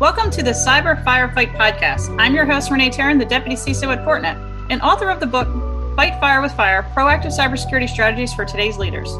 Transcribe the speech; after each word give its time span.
Welcome 0.00 0.30
to 0.30 0.44
the 0.44 0.52
Cyber 0.52 1.02
Firefight 1.02 1.56
Podcast. 1.56 2.14
I'm 2.20 2.32
your 2.32 2.44
host, 2.44 2.70
Renee 2.70 2.90
Tarun, 2.90 3.18
the 3.18 3.24
Deputy 3.24 3.56
CISO 3.56 3.92
at 3.92 4.06
Fortinet, 4.06 4.36
and 4.70 4.80
author 4.80 5.10
of 5.10 5.18
the 5.18 5.26
book 5.26 5.48
Fight 5.96 6.20
Fire 6.20 6.40
with 6.40 6.52
Fire 6.52 6.84
Proactive 6.94 7.36
Cybersecurity 7.36 7.88
Strategies 7.88 8.32
for 8.32 8.44
Today's 8.44 8.78
Leaders. 8.78 9.12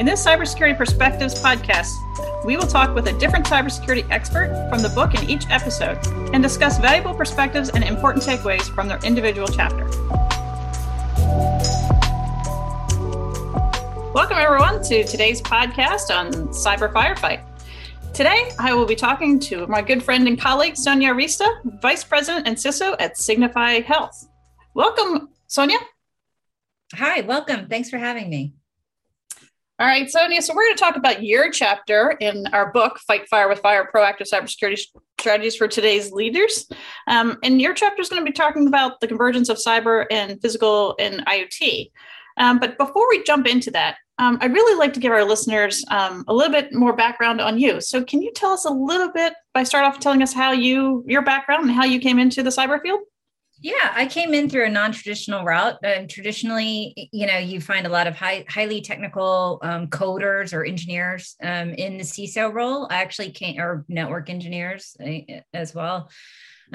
In 0.00 0.06
this 0.06 0.26
Cybersecurity 0.26 0.76
Perspectives 0.76 1.40
podcast, 1.40 1.92
we 2.44 2.56
will 2.56 2.66
talk 2.66 2.96
with 2.96 3.06
a 3.06 3.12
different 3.12 3.46
cybersecurity 3.46 4.10
expert 4.10 4.68
from 4.68 4.82
the 4.82 4.88
book 4.88 5.14
in 5.14 5.30
each 5.30 5.48
episode 5.50 6.04
and 6.34 6.42
discuss 6.42 6.78
valuable 6.78 7.14
perspectives 7.14 7.68
and 7.68 7.84
important 7.84 8.24
takeaways 8.24 8.68
from 8.74 8.88
their 8.88 8.98
individual 9.04 9.46
chapter. 9.46 9.84
Welcome, 14.12 14.38
everyone, 14.38 14.82
to 14.82 15.04
today's 15.04 15.40
podcast 15.40 16.10
on 16.10 16.32
cyber 16.48 16.92
firefight. 16.92 17.44
Today, 18.14 18.52
I 18.60 18.72
will 18.74 18.86
be 18.86 18.94
talking 18.94 19.40
to 19.40 19.66
my 19.66 19.82
good 19.82 20.00
friend 20.00 20.28
and 20.28 20.40
colleague, 20.40 20.76
Sonia 20.76 21.12
Arista, 21.12 21.48
Vice 21.82 22.04
President 22.04 22.46
and 22.46 22.56
CISO 22.56 22.94
at 23.00 23.18
Signify 23.18 23.80
Health. 23.80 24.28
Welcome, 24.72 25.30
Sonia. 25.48 25.78
Hi, 26.94 27.22
welcome. 27.22 27.66
Thanks 27.66 27.90
for 27.90 27.98
having 27.98 28.30
me. 28.30 28.54
All 29.80 29.86
right, 29.88 30.08
Sonia. 30.08 30.42
So, 30.42 30.54
we're 30.54 30.62
going 30.62 30.76
to 30.76 30.80
talk 30.80 30.94
about 30.94 31.24
your 31.24 31.50
chapter 31.50 32.16
in 32.20 32.46
our 32.52 32.70
book, 32.70 33.00
Fight 33.00 33.28
Fire 33.28 33.48
with 33.48 33.58
Fire 33.58 33.90
Proactive 33.92 34.32
Cybersecurity 34.32 34.78
Strategies 35.18 35.56
for 35.56 35.66
Today's 35.66 36.12
Leaders. 36.12 36.68
Um, 37.08 37.38
and 37.42 37.60
your 37.60 37.74
chapter 37.74 38.00
is 38.00 38.08
going 38.08 38.24
to 38.24 38.30
be 38.30 38.32
talking 38.32 38.68
about 38.68 39.00
the 39.00 39.08
convergence 39.08 39.48
of 39.48 39.56
cyber 39.56 40.06
and 40.12 40.40
physical 40.40 40.94
and 41.00 41.26
IoT. 41.26 41.90
Um, 42.36 42.60
but 42.60 42.78
before 42.78 43.08
we 43.08 43.24
jump 43.24 43.48
into 43.48 43.72
that, 43.72 43.96
um, 44.18 44.38
I'd 44.40 44.52
really 44.52 44.78
like 44.78 44.92
to 44.94 45.00
give 45.00 45.12
our 45.12 45.24
listeners 45.24 45.84
um, 45.90 46.24
a 46.28 46.34
little 46.34 46.52
bit 46.52 46.72
more 46.72 46.94
background 46.94 47.40
on 47.40 47.58
you. 47.58 47.80
So, 47.80 48.04
can 48.04 48.22
you 48.22 48.32
tell 48.32 48.52
us 48.52 48.64
a 48.64 48.70
little 48.70 49.10
bit 49.10 49.34
by 49.52 49.64
start 49.64 49.84
off 49.84 49.98
telling 49.98 50.22
us 50.22 50.32
how 50.32 50.52
you, 50.52 51.04
your 51.06 51.22
background, 51.22 51.64
and 51.64 51.72
how 51.72 51.84
you 51.84 51.98
came 51.98 52.18
into 52.18 52.42
the 52.42 52.50
cyber 52.50 52.80
field? 52.80 53.00
Yeah, 53.64 53.92
I 53.94 54.04
came 54.04 54.34
in 54.34 54.50
through 54.50 54.66
a 54.66 54.70
non-traditional 54.70 55.42
route. 55.42 55.82
Uh, 55.82 56.02
traditionally, 56.06 57.08
you 57.12 57.26
know, 57.26 57.38
you 57.38 57.62
find 57.62 57.86
a 57.86 57.88
lot 57.88 58.06
of 58.06 58.14
high, 58.14 58.44
highly 58.46 58.82
technical 58.82 59.58
um, 59.62 59.86
coders 59.86 60.52
or 60.52 60.66
engineers 60.66 61.34
um, 61.42 61.70
in 61.70 61.96
the 61.96 62.04
CISO 62.04 62.52
role. 62.52 62.86
I 62.90 62.96
actually 62.96 63.30
came, 63.30 63.58
or 63.58 63.86
network 63.88 64.28
engineers 64.28 64.94
uh, 65.02 65.40
as 65.54 65.74
well. 65.74 66.10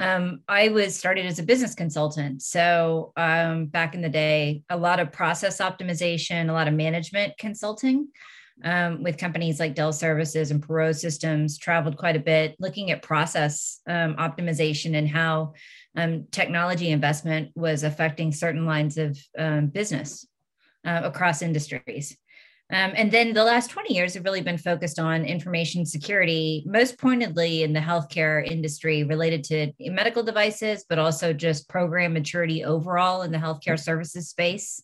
Um, 0.00 0.40
I 0.48 0.70
was 0.70 0.96
started 0.96 1.26
as 1.26 1.38
a 1.38 1.44
business 1.44 1.76
consultant. 1.76 2.42
So 2.42 3.12
um, 3.16 3.66
back 3.66 3.94
in 3.94 4.00
the 4.00 4.08
day, 4.08 4.62
a 4.68 4.76
lot 4.76 4.98
of 4.98 5.12
process 5.12 5.58
optimization, 5.58 6.48
a 6.48 6.52
lot 6.52 6.66
of 6.66 6.74
management 6.74 7.38
consulting 7.38 8.08
um, 8.64 9.02
with 9.02 9.18
companies 9.18 9.58
like 9.60 9.74
Dell 9.74 9.92
Services 9.92 10.50
and 10.50 10.62
Perot 10.62 10.96
Systems, 10.96 11.58
traveled 11.58 11.96
quite 11.96 12.16
a 12.16 12.20
bit 12.20 12.56
looking 12.58 12.90
at 12.90 13.02
process 13.02 13.80
um, 13.86 14.16
optimization 14.16 14.96
and 14.96 15.08
how 15.08 15.54
um, 15.96 16.26
technology 16.30 16.90
investment 16.90 17.50
was 17.54 17.82
affecting 17.82 18.32
certain 18.32 18.66
lines 18.66 18.98
of 18.98 19.18
um, 19.38 19.66
business 19.66 20.26
uh, 20.84 21.00
across 21.04 21.42
industries. 21.42 22.16
Um, 22.72 22.92
and 22.94 23.10
then 23.10 23.32
the 23.32 23.42
last 23.42 23.70
20 23.70 23.92
years 23.92 24.14
have 24.14 24.24
really 24.24 24.42
been 24.42 24.56
focused 24.56 25.00
on 25.00 25.24
information 25.24 25.84
security, 25.84 26.62
most 26.66 26.98
pointedly 26.98 27.64
in 27.64 27.72
the 27.72 27.80
healthcare 27.80 28.46
industry 28.46 29.02
related 29.02 29.42
to 29.44 29.72
medical 29.80 30.22
devices, 30.22 30.84
but 30.88 30.98
also 30.98 31.32
just 31.32 31.68
program 31.68 32.12
maturity 32.12 32.64
overall 32.64 33.22
in 33.22 33.32
the 33.32 33.38
healthcare 33.38 33.78
services 33.78 34.28
space. 34.28 34.80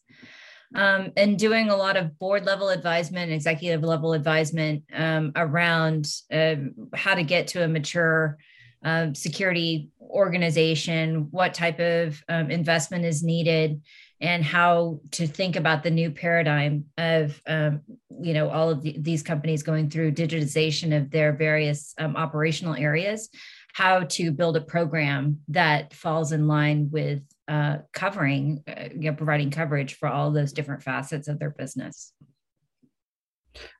Um, 0.75 1.12
and 1.17 1.39
doing 1.39 1.69
a 1.69 1.77
lot 1.77 1.97
of 1.97 2.19
board 2.19 2.45
level 2.45 2.70
advisement, 2.70 3.33
executive 3.33 3.83
level 3.83 4.12
advisement 4.14 4.83
um, 4.92 5.33
around 5.36 6.12
uh, 6.33 6.56
how 6.95 7.14
to 7.14 7.22
get 7.22 7.48
to 7.48 7.64
a 7.64 7.69
mature 7.69 8.36
uh, 8.84 9.09
security 9.14 9.91
organization, 10.00 11.28
what 11.31 11.55
type 11.55 11.81
of 11.81 12.22
um, 12.28 12.50
investment 12.50 13.05
is 13.05 13.22
needed, 13.22 13.81
and 14.21 14.44
how 14.44 15.00
to 15.12 15.26
think 15.26 15.56
about 15.56 15.82
the 15.82 15.91
new 15.91 16.10
paradigm 16.10 16.84
of 16.99 17.41
um, 17.47 17.81
you 18.21 18.34
know 18.34 18.49
all 18.49 18.71
of 18.71 18.82
the, 18.82 18.97
these 18.99 19.22
companies 19.22 19.62
going 19.62 19.91
through 19.91 20.12
digitization 20.12 20.97
of 20.97 21.10
their 21.10 21.32
various 21.32 21.94
um, 21.99 22.16
operational 22.16 22.75
areas 22.75 23.28
how 23.76 24.05
to 24.05 24.31
build 24.31 24.56
a 24.56 24.60
program 24.62 25.38
that 25.49 25.93
falls 25.93 26.32
in 26.32 26.49
line 26.49 26.88
with 26.91 27.21
uh, 27.49 27.79
covering 27.93 28.62
uh, 28.69 28.89
you 28.93 29.11
know 29.11 29.15
providing 29.15 29.51
coverage 29.51 29.95
for 29.95 30.09
all 30.09 30.31
those 30.33 30.53
different 30.53 30.83
facets 30.83 31.29
of 31.29 31.39
their 31.39 31.51
business 31.51 32.12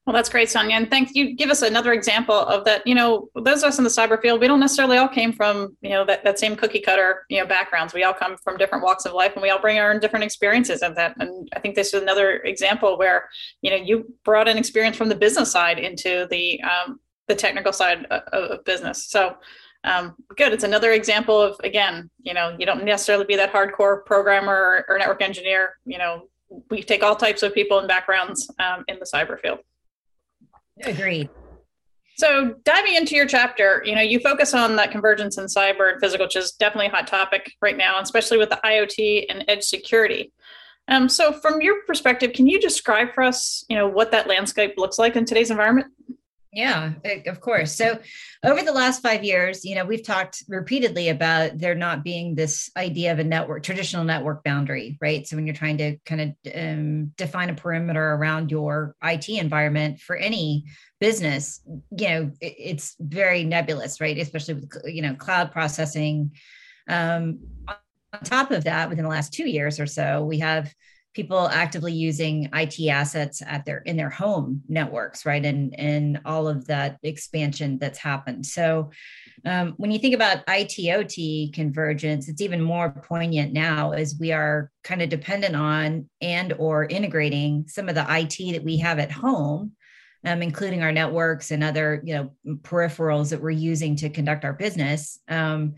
well, 0.07 0.15
that's 0.15 0.29
great, 0.29 0.49
Sonia. 0.49 0.77
And 0.77 0.91
thank 0.91 1.15
you. 1.15 1.35
Give 1.35 1.51
us 1.51 1.63
another 1.63 1.93
example 1.93 2.35
of 2.35 2.65
that. 2.65 2.87
You 2.87 2.95
know, 2.95 3.29
those 3.35 3.63
of 3.63 3.69
us 3.69 3.79
in 3.79 3.85
the 3.85 3.91
cyber 3.91 4.21
field, 4.21 4.41
we 4.41 4.47
don't 4.47 4.61
necessarily 4.61 4.99
all 4.99 5.09
came 5.09 5.33
from, 5.33 5.77
you 5.81 5.91
know, 5.91 6.05
that, 6.05 6.25
that 6.25 6.39
same 6.39 6.57
cookie 6.57 6.81
cutter, 6.81 7.25
you 7.29 7.41
know, 7.41 7.47
backgrounds. 7.47 7.93
We 7.93 8.05
all 8.05 8.15
come 8.15 8.37
from 8.43 8.57
different 8.57 8.85
walks 8.85 9.05
of 9.05 9.13
life 9.13 9.33
and 9.35 9.43
we 9.43 9.51
all 9.51 9.61
bring 9.61 9.79
our 9.79 9.93
own 9.93 10.01
different 10.01 10.25
experiences 10.25 10.83
of 10.83 10.95
that. 10.97 11.17
And 11.19 11.49
I 11.55 11.61
think 11.61 11.75
this 11.75 11.93
is 11.93 12.03
another 12.03 12.37
example 12.39 12.99
where, 12.99 13.29
you 13.63 13.71
know, 13.71 13.77
you 13.77 14.15
brought 14.25 14.49
an 14.49 14.59
experience 14.59 14.97
from 14.97 15.09
the 15.09 15.17
business 15.17 15.51
side 15.51 15.79
into 15.79 16.27
the 16.31 16.61
um, 16.63 17.01
the 17.29 17.35
technical 17.35 17.73
side 17.73 18.05
of, 18.07 18.23
of 18.33 18.65
business. 18.65 19.09
So 19.09 19.37
um, 19.87 20.15
good. 20.37 20.53
It's 20.53 20.65
another 20.65 20.93
example 20.93 21.41
of, 21.41 21.59
again, 21.65 22.11
you 22.23 22.35
know, 22.35 22.55
you 22.59 22.67
don't 22.67 22.85
necessarily 22.85 23.25
be 23.25 23.37
that 23.37 23.53
hardcore 23.53 24.05
programmer 24.05 24.85
or, 24.89 24.95
or 24.95 24.99
network 24.99 25.23
engineer, 25.23 25.79
you 25.85 25.99
know, 25.99 26.29
we 26.71 26.83
take 26.83 27.03
all 27.03 27.17
types 27.17 27.43
of 27.43 27.55
people 27.55 27.79
and 27.79 27.89
backgrounds 27.89 28.49
um, 28.59 28.85
in 28.89 28.99
the 28.99 29.07
cyber 29.07 29.41
field. 29.41 29.59
Agreed. 30.85 31.29
So 32.17 32.55
diving 32.65 32.95
into 32.95 33.15
your 33.15 33.27
chapter, 33.27 33.83
you 33.85 33.95
know, 33.95 34.01
you 34.01 34.21
focus 34.21 34.55
on 34.55 34.77
that 34.77 34.91
convergence 34.91 35.37
in 35.39 35.47
cyber 35.47 35.93
and 35.93 36.01
physical, 36.01 36.27
which 36.27 36.37
is 36.37 36.53
definitely 36.53 36.87
a 36.87 36.91
hot 36.91 37.07
topic 37.07 37.53
right 37.61 37.77
now, 37.77 38.01
especially 38.01 38.39
with 38.39 38.49
the 38.49 38.61
IoT 38.65 39.27
and 39.29 39.45
edge 39.49 39.63
security. 39.63 40.33
Um, 40.89 41.09
so 41.09 41.33
from 41.33 41.61
your 41.61 41.83
perspective, 41.87 42.33
can 42.33 42.47
you 42.47 42.61
describe 42.61 43.13
for 43.13 43.23
us, 43.23 43.65
you 43.69 43.77
know, 43.77 43.89
what 43.89 44.13
that 44.13 44.29
landscape 44.29 44.75
looks 44.79 44.99
like 44.99 45.17
in 45.17 45.25
today's 45.25 45.51
environment? 45.51 45.89
Yeah, 46.57 46.95
of 47.27 47.43
course. 47.43 47.77
So 47.77 47.99
over 48.43 48.63
the 48.63 48.73
last 48.73 49.03
five 49.03 49.23
years, 49.23 49.63
you 49.63 49.75
know, 49.75 49.85
we've 49.85 50.03
talked 50.03 50.43
repeatedly 50.49 51.11
about 51.11 51.59
there 51.59 51.75
not 51.75 52.03
being 52.03 52.35
this 52.35 52.71
idea 52.79 53.13
of 53.13 53.19
a 53.19 53.25
network, 53.25 53.63
traditional 53.63 54.05
network 54.05 54.43
boundary, 54.43 54.97
right? 54.99 55.27
So 55.27 55.37
when 55.37 55.47
you're 55.47 55.55
trying 55.55 55.77
to 55.77 55.99
kind 56.07 56.21
of 56.23 56.55
um, 56.55 57.13
define 57.19 57.51
a 57.51 57.55
perimeter 57.55 58.15
around 58.15 58.51
your 58.51 58.97
IT 59.05 59.29
environment 59.29 60.01
for 60.01 60.17
any 60.17 60.65
business, 60.99 61.61
you 61.91 62.09
know, 62.09 62.31
it, 62.41 62.55
it's 62.59 62.97
very 63.01 63.45
nebulous, 63.45 64.01
right? 64.01 64.17
Especially 64.17 64.55
with, 64.55 64.73
you 64.87 65.03
know, 65.03 65.15
cloud 65.15 65.53
processing. 65.53 66.31
Um, 66.89 67.41
on 67.69 67.77
top 68.25 68.51
of 68.51 68.65
that, 68.65 68.89
within 68.89 69.05
the 69.05 69.11
last 69.11 69.35
two 69.35 69.47
years 69.47 69.79
or 69.79 69.87
so, 69.87 70.25
we 70.25 70.39
have 70.39 70.73
people 71.17 71.49
actively 71.49 71.95
using 71.95 72.47
IT 72.53 72.79
assets 72.89 73.43
at 73.47 73.65
their 73.65 73.79
in 73.79 73.97
their 73.97 74.11
home 74.11 74.63
networks, 74.69 75.25
right? 75.25 75.45
And 75.45 75.75
and 75.81 76.21
all 76.27 76.47
of 76.47 76.67
that 76.67 76.99
expansion 77.03 77.79
that's 77.79 77.99
happened. 77.99 78.45
So 78.45 78.91
um, 79.47 79.73
when 79.79 79.91
you 79.91 79.99
think 79.99 80.15
about 80.15 80.45
ITOT 80.47 81.55
convergence, 81.55 82.29
it's 82.29 82.43
even 82.43 82.61
more 82.61 82.91
poignant 82.91 83.55
now 83.55 83.93
as 83.93 84.17
we 84.21 84.33
are 84.33 84.71
kind 84.85 85.01
of 85.01 85.09
dependent 85.09 85.57
on 85.57 86.11
and 86.21 86.53
or 86.59 86.85
integrating 86.85 87.65
some 87.67 87.89
of 87.89 87.95
the 87.95 88.07
IT 88.09 88.53
that 88.53 88.65
we 88.65 88.77
have 88.77 88.99
at 88.99 89.11
home. 89.11 89.73
Um, 90.25 90.43
including 90.43 90.83
our 90.83 90.91
networks 90.91 91.53
and 91.53 91.63
other 91.63 92.03
you 92.03 92.15
know 92.15 92.31
peripherals 92.63 93.31
that 93.31 93.41
we're 93.41 93.51
using 93.51 93.95
to 93.97 94.09
conduct 94.09 94.45
our 94.45 94.55
business 94.55 95.21
um, 95.29 95.75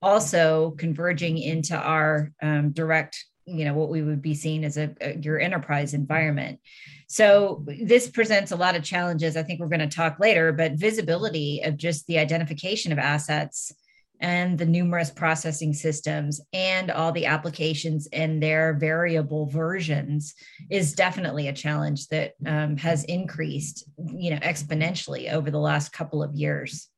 also 0.00 0.70
converging 0.78 1.36
into 1.36 1.76
our 1.76 2.32
um, 2.40 2.70
direct 2.72 3.26
you 3.50 3.64
know 3.64 3.74
what 3.74 3.88
we 3.88 4.02
would 4.02 4.22
be 4.22 4.34
seeing 4.34 4.64
as 4.64 4.76
a, 4.76 4.94
a, 5.00 5.18
your 5.18 5.40
enterprise 5.40 5.94
environment. 5.94 6.60
So 7.08 7.64
this 7.66 8.08
presents 8.08 8.52
a 8.52 8.56
lot 8.56 8.76
of 8.76 8.84
challenges. 8.84 9.36
I 9.36 9.42
think 9.42 9.58
we're 9.58 9.66
going 9.66 9.80
to 9.80 9.88
talk 9.88 10.20
later 10.20 10.52
but 10.52 10.72
visibility 10.72 11.60
of 11.64 11.76
just 11.76 12.06
the 12.06 12.18
identification 12.18 12.92
of 12.92 12.98
assets 12.98 13.72
and 14.20 14.58
the 14.58 14.66
numerous 14.66 15.10
processing 15.10 15.72
systems 15.72 16.40
and 16.52 16.90
all 16.90 17.10
the 17.10 17.26
applications 17.26 18.06
and 18.12 18.42
their 18.42 18.74
variable 18.74 19.46
versions 19.46 20.34
is 20.68 20.92
definitely 20.92 21.48
a 21.48 21.52
challenge 21.52 22.06
that 22.08 22.34
um, 22.46 22.76
has 22.76 23.04
increased 23.04 23.84
you 24.14 24.30
know 24.30 24.38
exponentially 24.38 25.32
over 25.32 25.50
the 25.50 25.58
last 25.58 25.92
couple 25.92 26.22
of 26.22 26.34
years. 26.34 26.88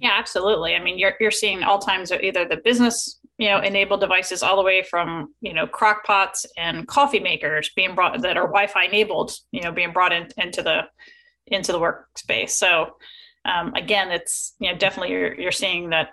Yeah 0.00 0.16
absolutely. 0.18 0.74
I 0.74 0.82
mean 0.82 0.98
you're, 0.98 1.14
you're 1.20 1.30
seeing 1.30 1.62
all 1.62 1.78
times 1.78 2.10
either 2.12 2.44
the 2.44 2.56
business 2.56 3.19
you 3.40 3.48
know 3.48 3.58
enable 3.60 3.96
devices 3.96 4.42
all 4.42 4.56
the 4.56 4.62
way 4.62 4.82
from 4.82 5.34
you 5.40 5.54
know 5.54 5.66
crock 5.66 6.04
pots 6.04 6.44
and 6.58 6.86
coffee 6.86 7.18
makers 7.18 7.70
being 7.74 7.94
brought 7.94 8.20
that 8.20 8.36
are 8.36 8.46
wi-fi 8.46 8.84
enabled 8.84 9.32
you 9.50 9.62
know 9.62 9.72
being 9.72 9.92
brought 9.92 10.12
in, 10.12 10.28
into 10.36 10.62
the 10.62 10.82
into 11.46 11.72
the 11.72 11.80
workspace 11.80 12.50
so 12.50 12.94
um, 13.46 13.74
again 13.74 14.10
it's 14.10 14.54
you 14.60 14.70
know 14.70 14.76
definitely 14.76 15.10
you're, 15.10 15.34
you're 15.40 15.50
seeing 15.50 15.88
that 15.88 16.10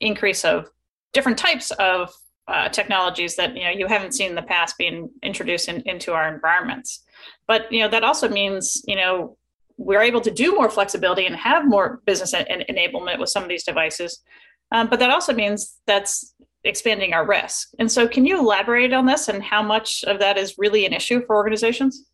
increase 0.00 0.44
of 0.44 0.68
different 1.12 1.38
types 1.38 1.70
of 1.72 2.10
uh, 2.48 2.68
technologies 2.70 3.36
that 3.36 3.54
you 3.54 3.64
know 3.64 3.70
you 3.70 3.86
haven't 3.86 4.12
seen 4.12 4.30
in 4.30 4.34
the 4.34 4.42
past 4.42 4.76
being 4.78 5.10
introduced 5.22 5.68
in, 5.68 5.82
into 5.82 6.12
our 6.14 6.34
environments 6.34 7.04
but 7.46 7.70
you 7.70 7.80
know 7.80 7.88
that 7.88 8.02
also 8.02 8.28
means 8.28 8.82
you 8.86 8.96
know 8.96 9.36
we're 9.76 10.02
able 10.02 10.20
to 10.20 10.30
do 10.30 10.54
more 10.54 10.70
flexibility 10.70 11.26
and 11.26 11.36
have 11.36 11.68
more 11.68 12.00
business 12.06 12.32
en- 12.34 12.64
enablement 12.68 13.18
with 13.18 13.28
some 13.28 13.42
of 13.42 13.48
these 13.48 13.64
devices. 13.64 14.22
Um, 14.70 14.88
but 14.88 15.00
that 15.00 15.10
also 15.10 15.32
means 15.32 15.80
that's 15.86 16.34
expanding 16.64 17.12
our 17.12 17.26
risk. 17.26 17.70
And 17.78 17.90
so, 17.90 18.06
can 18.06 18.26
you 18.26 18.38
elaborate 18.38 18.92
on 18.92 19.06
this 19.06 19.28
and 19.28 19.42
how 19.42 19.62
much 19.62 20.04
of 20.04 20.18
that 20.20 20.38
is 20.38 20.58
really 20.58 20.86
an 20.86 20.92
issue 20.92 21.24
for 21.26 21.36
organizations? 21.36 22.06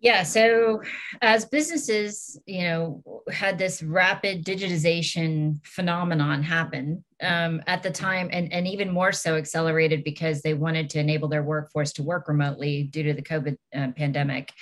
Yeah. 0.00 0.24
So 0.24 0.82
as 1.22 1.46
businesses, 1.46 2.38
you 2.46 2.64
know, 2.64 3.02
had 3.32 3.58
this 3.58 3.82
rapid 3.82 4.44
digitization 4.44 5.58
phenomenon 5.66 6.42
happen 6.42 7.02
um, 7.22 7.62
at 7.66 7.82
the 7.82 7.90
time, 7.90 8.28
and, 8.30 8.52
and 8.52 8.68
even 8.68 8.92
more 8.92 9.10
so 9.10 9.36
accelerated 9.36 10.04
because 10.04 10.42
they 10.42 10.52
wanted 10.52 10.90
to 10.90 11.00
enable 11.00 11.28
their 11.28 11.42
workforce 11.42 11.92
to 11.94 12.02
work 12.02 12.28
remotely 12.28 12.84
due 12.84 13.04
to 13.04 13.14
the 13.14 13.22
COVID 13.22 13.56
uh, 13.74 13.88
pandemic. 13.96 14.52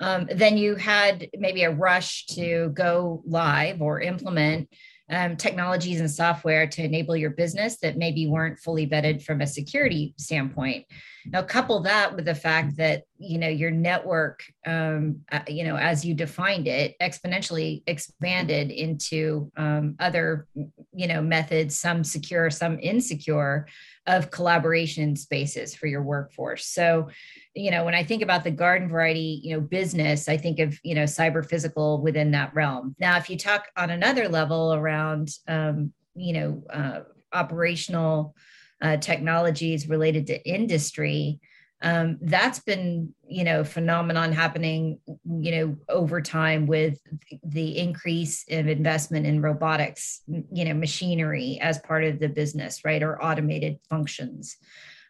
Um, 0.00 0.26
then 0.34 0.56
you 0.56 0.76
had 0.76 1.28
maybe 1.36 1.64
a 1.64 1.70
rush 1.70 2.24
to 2.28 2.70
go 2.70 3.22
live 3.26 3.82
or 3.82 4.00
implement 4.00 4.70
um, 5.10 5.36
technologies 5.36 6.00
and 6.00 6.10
software 6.10 6.66
to 6.66 6.84
enable 6.84 7.16
your 7.16 7.30
business 7.30 7.78
that 7.80 7.96
maybe 7.96 8.26
weren't 8.26 8.58
fully 8.58 8.86
vetted 8.86 9.22
from 9.22 9.40
a 9.40 9.46
security 9.46 10.14
standpoint. 10.16 10.86
Now, 11.26 11.42
couple 11.42 11.80
that 11.80 12.16
with 12.16 12.24
the 12.24 12.34
fact 12.34 12.76
that 12.78 13.04
you 13.18 13.38
know 13.38 13.48
your 13.48 13.70
network, 13.70 14.42
um, 14.66 15.20
uh, 15.30 15.40
you 15.48 15.64
know, 15.64 15.76
as 15.76 16.04
you 16.04 16.14
defined 16.14 16.66
it, 16.66 16.96
exponentially 17.00 17.82
expanded 17.86 18.70
into 18.70 19.50
um, 19.56 19.96
other, 19.98 20.46
you 20.92 21.06
know, 21.06 21.22
methods, 21.22 21.78
some 21.78 22.04
secure, 22.04 22.50
some 22.50 22.78
insecure, 22.80 23.66
of 24.06 24.30
collaboration 24.30 25.14
spaces 25.14 25.74
for 25.74 25.86
your 25.86 26.02
workforce. 26.02 26.66
So, 26.66 27.08
you 27.54 27.70
know, 27.70 27.84
when 27.84 27.94
I 27.94 28.02
think 28.02 28.22
about 28.22 28.44
the 28.44 28.50
garden 28.50 28.88
variety, 28.88 29.40
you 29.44 29.54
know, 29.54 29.60
business, 29.60 30.28
I 30.28 30.36
think 30.36 30.58
of 30.58 30.78
you 30.82 30.94
know 30.94 31.04
cyber 31.04 31.44
physical 31.46 32.02
within 32.02 32.30
that 32.32 32.54
realm. 32.54 32.96
Now, 32.98 33.16
if 33.18 33.30
you 33.30 33.36
talk 33.36 33.68
on 33.76 33.90
another 33.90 34.28
level 34.28 34.74
around, 34.74 35.30
um, 35.46 35.92
you 36.14 36.32
know, 36.32 36.64
uh, 36.72 37.00
operational 37.32 38.34
uh, 38.82 38.96
technologies 38.96 39.88
related 39.88 40.26
to 40.28 40.48
industry 40.48 41.40
um, 41.82 42.18
that's 42.20 42.58
been 42.60 43.14
you 43.26 43.44
know 43.44 43.64
phenomenon 43.64 44.32
happening 44.32 44.98
you 45.06 45.50
know 45.52 45.76
over 45.88 46.20
time 46.20 46.66
with 46.66 46.98
the 47.44 47.78
increase 47.78 48.44
of 48.50 48.68
investment 48.68 49.26
in 49.26 49.40
robotics 49.40 50.22
you 50.52 50.64
know 50.64 50.74
machinery 50.74 51.58
as 51.60 51.78
part 51.78 52.04
of 52.04 52.18
the 52.18 52.28
business 52.28 52.84
right 52.84 53.02
or 53.02 53.22
automated 53.22 53.78
functions 53.88 54.56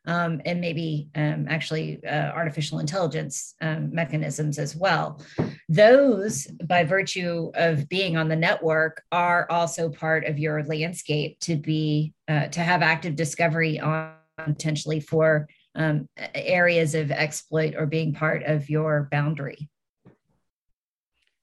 um, 0.06 0.40
and 0.46 0.60
maybe 0.60 1.08
um, 1.14 1.46
actually 1.48 2.02
uh, 2.04 2.30
artificial 2.32 2.78
intelligence 2.78 3.54
um, 3.60 3.94
mechanisms 3.94 4.58
as 4.58 4.74
well. 4.74 5.20
Those, 5.68 6.46
by 6.64 6.84
virtue 6.84 7.50
of 7.54 7.86
being 7.88 8.16
on 8.16 8.28
the 8.28 8.36
network, 8.36 9.02
are 9.12 9.46
also 9.50 9.90
part 9.90 10.24
of 10.24 10.38
your 10.38 10.64
landscape 10.64 11.38
to 11.40 11.56
be 11.56 12.14
uh, 12.28 12.46
to 12.48 12.60
have 12.60 12.80
active 12.80 13.14
discovery 13.14 13.78
on 13.78 14.14
potentially 14.38 15.00
for 15.00 15.46
um, 15.74 16.08
areas 16.34 16.94
of 16.94 17.10
exploit 17.10 17.74
or 17.76 17.86
being 17.86 18.12
part 18.12 18.42
of 18.44 18.68
your 18.68 19.08
boundary. 19.10 19.68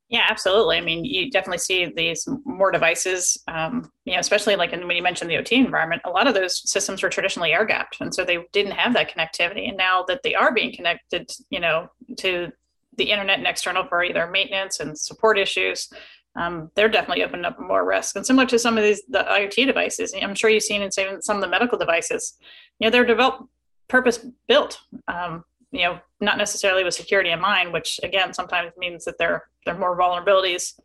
Yeah, 0.10 0.26
absolutely. 0.30 0.78
I 0.78 0.82
mean, 0.82 1.04
you 1.04 1.30
definitely 1.30 1.58
see 1.58 1.92
these 1.94 2.26
more 2.46 2.72
devices, 2.72 3.38
um, 3.50 3.92
you 4.06 4.14
know, 4.14 4.20
especially 4.20 4.56
like 4.56 4.72
in, 4.72 4.88
when 4.88 4.96
you 4.96 5.04
mentioned 5.04 5.30
the 5.30 5.36
OT 5.36 5.58
environment, 5.58 6.02
a 6.06 6.10
lot 6.10 6.28
of 6.28 6.34
those 6.34 6.70
systems 6.70 7.04
were 7.04 7.10
traditionally 7.10 7.52
air 7.52 7.66
gapped. 7.66 7.98
And 8.00 8.16
so 8.16 8.24
they 8.24 8.40
didn't 8.54 8.72
have 8.72 8.94
that 8.94 9.14
connectivity. 9.14 9.68
And 9.68 9.76
now 9.76 10.06
that 10.08 10.24
they 10.24 10.34
are 10.34 10.54
being 10.54 10.74
connected, 10.74 11.30
you 11.50 11.60
know, 11.60 11.90
to 12.20 12.50
the 12.96 13.12
internet 13.12 13.38
and 13.38 13.48
external 13.48 13.86
for 13.86 14.02
either 14.02 14.28
maintenance 14.28 14.80
and 14.80 14.98
support 14.98 15.38
issues, 15.38 15.90
um, 16.38 16.72
they're 16.76 16.88
definitely 16.88 17.26
opening 17.26 17.46
up 17.46 17.60
more 17.60 17.86
risk. 17.86 18.16
And 18.16 18.26
similar 18.26 18.46
to 18.48 18.60
some 18.60 18.78
of 18.78 18.86
these 18.86 19.02
the 19.10 19.20
IoT 19.20 19.66
devices, 19.66 20.16
I'm 20.22 20.36
sure 20.36 20.50
you've 20.50 20.64
seen 20.64 20.84
in 20.84 20.92
some 20.92 21.36
of 21.36 21.42
the 21.42 21.50
medical 21.50 21.78
devices, 21.78 22.38
you 22.80 22.86
know, 22.88 22.92
they're 22.92 23.06
developed 23.06 23.44
purpose 23.88 24.26
built. 24.48 24.80
Um, 25.08 25.44
you 25.72 25.84
know, 25.84 26.00
not 26.22 26.38
necessarily 26.38 26.84
with 26.84 26.94
security 26.94 27.32
in 27.32 27.42
mind, 27.42 27.74
which 27.74 28.00
again 28.04 28.34
sometimes 28.34 28.72
means 28.78 29.06
that 29.06 29.18
there 29.18 29.44
there 29.66 29.76
are 29.76 29.80
more 29.80 29.98
vulnerabilities 29.98 30.80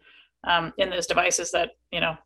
um, 0.44 0.72
in 0.78 0.90
those 0.90 1.06
devices 1.06 1.50
that 1.52 1.70
you 1.92 2.00
know 2.00 2.16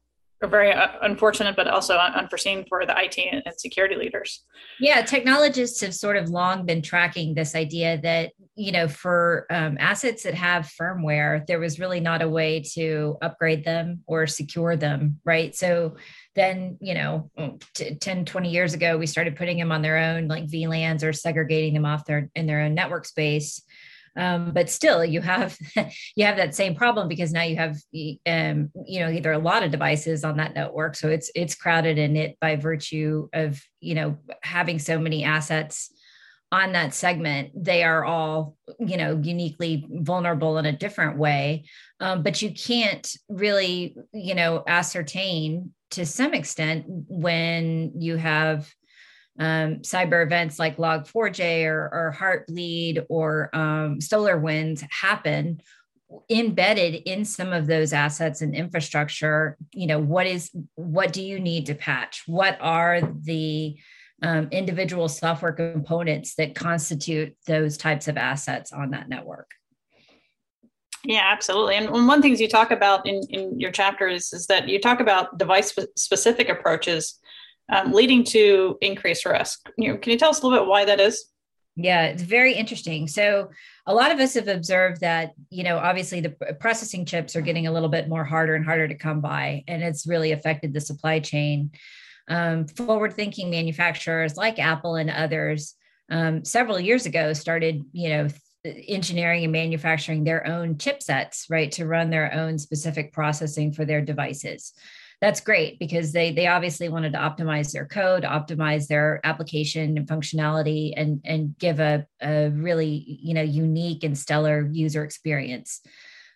very 0.43 0.73
uh, 0.73 0.89
unfortunate, 1.03 1.57
but 1.57 1.67
also 1.67 1.97
unforeseen 1.97 2.65
for 2.69 2.85
the 2.85 2.95
IT 2.97 3.19
and, 3.19 3.43
security 3.57 3.95
leaders. 3.95 4.45
Yeah, 4.81 5.03
technologists 5.03 5.81
have 5.81 5.95
sort 5.95 6.17
of 6.17 6.29
long 6.29 6.67
been 6.67 6.83
tracking 6.83 7.35
this 7.35 7.55
idea 7.55 7.99
that 8.03 8.33
you 8.55 8.73
know 8.73 8.89
for 8.89 9.47
um, 9.51 9.77
assets 9.81 10.23
that 10.25 10.35
have 10.35 10.71
firmware, 10.81 11.47
there 11.47 11.59
was 11.59 11.79
really 11.79 12.01
not 12.01 12.23
a 12.23 12.29
way 12.29 12.61
to 12.75 13.17
upgrade 13.23 13.65
them 13.65 14.03
or 14.07 14.27
secure 14.27 14.77
them, 14.77 15.21
right? 15.25 15.55
So 15.55 15.97
then 16.35 16.77
you 16.81 16.95
know 16.95 17.31
t- 17.75 17.95
10 17.95 18.27
20 18.27 18.51
years 18.51 18.75
ago 18.75 18.99
we 18.99 19.07
started 19.07 19.37
putting 19.37 19.59
them 19.59 19.73
on 19.73 19.81
their 19.81 19.97
own 19.97 20.29
like 20.29 20.47
vlans 20.47 21.03
or 21.03 21.13
segregating 21.13 21.73
them 21.73 21.87
off 21.87 22.05
their 22.05 22.31
in 22.35 22.47
their 22.47 22.61
own 22.61 22.75
network 22.75 23.07
space 23.07 23.63
um, 24.17 24.53
but 24.53 24.71
still 24.71 25.05
you 25.05 25.21
have 25.21 25.57
you 26.17 26.25
have 26.25 26.37
that 26.37 26.55
same 26.55 26.75
problem 26.75 27.09
because 27.09 27.33
now 27.33 27.43
you 27.43 27.57
have 27.57 27.77
um, 28.27 28.71
you 28.87 29.01
know 29.01 29.11
either 29.11 29.33
a 29.33 29.39
lot 29.39 29.63
of 29.63 29.71
devices 29.71 30.25
on 30.25 30.37
that 30.39 30.55
network. 30.55 30.97
So 30.97 31.09
it's 31.09 31.31
it's 31.35 31.55
crowded 31.55 31.99
in 31.99 32.17
it 32.17 32.39
by 32.41 32.57
virtue 32.57 33.29
of 33.33 33.63
you 33.81 33.95
know 33.95 34.19
having 34.43 34.79
so 34.79 34.99
many 34.99 35.25
assets 35.25 35.93
on 36.53 36.73
that 36.73 36.95
segment. 36.95 37.51
They 37.55 37.83
are 37.83 38.05
all 38.05 38.57
you 38.79 38.97
know 38.97 39.21
uniquely 39.23 39.87
vulnerable 39.91 40.59
in 40.59 40.67
a 40.67 40.77
different 40.77 41.19
way. 41.19 41.67
Um, 42.01 42.23
but 42.23 42.43
you 42.43 42.53
can't 42.53 43.09
really 43.29 43.97
you 44.13 44.35
know 44.35 44.63
ascertain 44.67 45.73
to 45.93 46.07
some 46.07 46.35
extent 46.35 46.85
when 46.87 47.93
you 48.01 48.17
have 48.17 48.69
um, 49.39 49.77
cyber 49.77 50.25
events 50.25 50.59
like 50.59 50.77
log4j 50.77 51.67
or, 51.67 51.91
or 51.93 52.15
heartbleed 52.17 53.05
or 53.09 53.51
um, 53.55 53.99
SolarWinds 53.99 54.87
happen 54.91 55.61
embedded 56.31 57.03
in 57.07 57.25
some 57.25 57.53
of 57.53 57.67
those 57.67 57.93
assets 57.93 58.41
and 58.41 58.55
infrastructure. 58.55 59.57
You 59.73 59.89
know 59.89 59.99
what 59.99 60.27
is 60.27 60.51
what 60.75 61.13
do 61.13 61.23
you 61.23 61.41
need 61.41 61.67
to 61.67 61.75
patch? 61.75 62.23
What 62.27 62.57
are 62.61 63.01
the 63.01 63.77
um, 64.23 64.49
individual 64.51 65.09
software 65.09 65.53
components 65.53 66.35
that 66.37 66.55
constitute 66.55 67.37
those 67.47 67.77
types 67.77 68.09
of 68.09 68.17
assets 68.17 68.73
on 68.73 68.91
that 68.91 69.09
network? 69.09 69.51
Yeah, 71.05 71.23
absolutely. 71.25 71.77
And 71.77 71.91
one 71.91 72.21
things 72.21 72.41
you 72.41 72.49
talk 72.49 72.73
about 72.73 73.07
in, 73.07 73.21
in 73.31 73.61
your 73.61 73.71
chapter 73.71 74.09
is, 74.09 74.33
is 74.33 74.47
that 74.47 74.69
you 74.69 74.81
talk 74.81 74.99
about 74.99 75.39
device 75.39 75.77
specific 75.97 76.49
approaches 76.49 77.21
um, 77.69 77.93
leading 77.93 78.25
to 78.25 78.79
increased 78.81 79.25
risk. 79.25 79.69
You 79.77 79.93
know, 79.93 79.99
can 79.99 80.13
you 80.13 80.19
tell 80.19 80.31
us 80.31 80.41
a 80.41 80.47
little 80.47 80.65
bit 80.65 80.69
why 80.69 80.85
that 80.85 81.01
is? 81.01 81.27
Yeah, 81.79 82.05
it's 82.05 82.23
very 82.23 82.55
interesting. 82.55 83.07
So, 83.07 83.51
a 83.87 83.95
lot 83.95 84.11
of 84.11 84.19
us 84.19 84.35
have 84.35 84.49
observed 84.49 85.03
that, 85.03 85.33
you 85.51 85.63
know, 85.63 85.77
obviously 85.77 86.21
the 86.21 86.31
processing 86.59 87.05
chips 87.05 87.37
are 87.37 87.43
getting 87.43 87.67
a 87.67 87.73
little 87.73 87.91
bit 87.91 88.09
more 88.09 88.25
harder 88.25 88.55
and 88.55 88.65
harder 88.65 88.89
to 88.89 88.95
come 88.95 89.21
by, 89.21 89.63
and 89.69 89.83
it's 89.83 90.07
really 90.07 90.33
affected 90.33 90.73
the 90.73 90.81
supply 90.81 91.21
chain. 91.21 91.71
Um, 92.29 92.67
Forward 92.67 93.13
thinking 93.13 93.51
manufacturers 93.51 94.37
like 94.37 94.59
Apple 94.59 94.97
and 94.97 95.11
others 95.11 95.75
um, 96.11 96.45
several 96.45 96.81
years 96.81 97.07
ago 97.07 97.33
started, 97.35 97.85
you 97.93 98.09
know, 98.09 98.29
engineering 98.65 99.45
and 99.45 99.53
manufacturing 99.53 100.25
their 100.25 100.47
own 100.47 100.77
chipsets, 100.77 101.45
right, 101.51 101.71
to 101.73 101.87
run 101.87 102.11
their 102.11 102.33
own 102.33 102.59
specific 102.59 103.13
processing 103.13 103.73
for 103.73 103.85
their 103.85 104.01
devices. 104.01 104.73
That's 105.21 105.41
great 105.41 105.79
because 105.79 106.13
they 106.13 106.33
they 106.33 106.47
obviously 106.47 106.91
wanted 106.91 107.15
to 107.15 107.19
optimize 107.19 107.73
their 107.73 107.87
code, 107.87 108.25
optimize 108.25 108.87
their 108.87 109.21
application 109.25 109.97
and 109.97 110.07
functionality, 110.07 110.93
and 110.95 111.23
and 111.25 111.57
give 111.59 111.81
a, 111.81 112.07
a 112.21 112.51
really 112.51 113.19
you 113.23 113.33
know 113.33 113.43
unique 113.43 114.05
and 114.05 114.17
stellar 114.17 114.69
user 114.71 115.05
experience. 115.05 115.81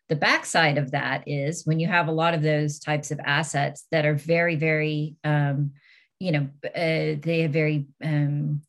The 0.09 0.17
backside 0.17 0.79
of 0.79 0.93
that 0.93 1.25
is 1.27 1.67
when 1.67 1.79
you 1.79 1.89
have 1.89 2.09
a 2.09 2.13
lot 2.13 2.33
of 2.35 2.43
those 2.43 2.79
types 2.79 3.11
of 3.11 3.21
assets 3.23 3.87
that 3.91 4.07
are 4.07 4.15
very 4.15 4.57
very 4.57 5.17
um, 5.25 5.73
you 6.19 6.33
know 6.33 6.49
uh, 6.65 7.21
they 7.21 7.41
have 7.43 7.53
very 7.53 7.87
um, 8.03 8.63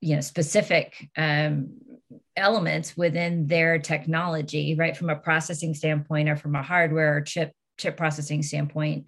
you 0.00 0.16
know 0.16 0.22
specific 0.22 1.08
um, 1.16 1.78
elements 2.36 2.96
within 2.96 3.46
their 3.46 3.78
technology, 3.78 4.74
right? 4.74 4.96
From 4.96 5.10
a 5.10 5.16
processing 5.16 5.74
standpoint 5.74 6.28
or 6.28 6.36
from 6.36 6.56
a 6.56 6.62
hardware 6.62 7.16
or 7.16 7.20
chip 7.20 7.52
chip 7.78 7.96
processing 7.96 8.42
standpoint, 8.42 9.06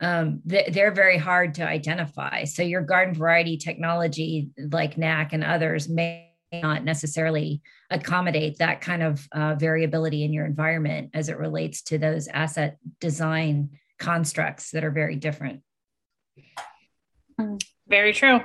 um, 0.00 0.40
they're 0.44 0.92
very 0.92 1.18
hard 1.18 1.54
to 1.54 1.66
identify. 1.66 2.44
So 2.44 2.62
your 2.62 2.82
garden 2.82 3.14
variety 3.14 3.56
technology, 3.56 4.50
like 4.70 4.96
NAC 4.96 5.32
and 5.32 5.42
others, 5.42 5.88
may 5.88 6.28
not 6.52 6.84
necessarily 6.84 7.60
accommodate 7.90 8.58
that 8.58 8.80
kind 8.80 9.02
of 9.02 9.28
uh, 9.32 9.54
variability 9.56 10.24
in 10.24 10.32
your 10.32 10.46
environment 10.46 11.10
as 11.14 11.28
it 11.28 11.36
relates 11.36 11.82
to 11.82 11.98
those 11.98 12.28
asset 12.28 12.78
design 13.00 13.70
constructs 13.98 14.70
that 14.70 14.84
are 14.84 14.90
very 14.90 15.16
different. 15.16 15.62
Very 17.88 18.12
true. 18.12 18.40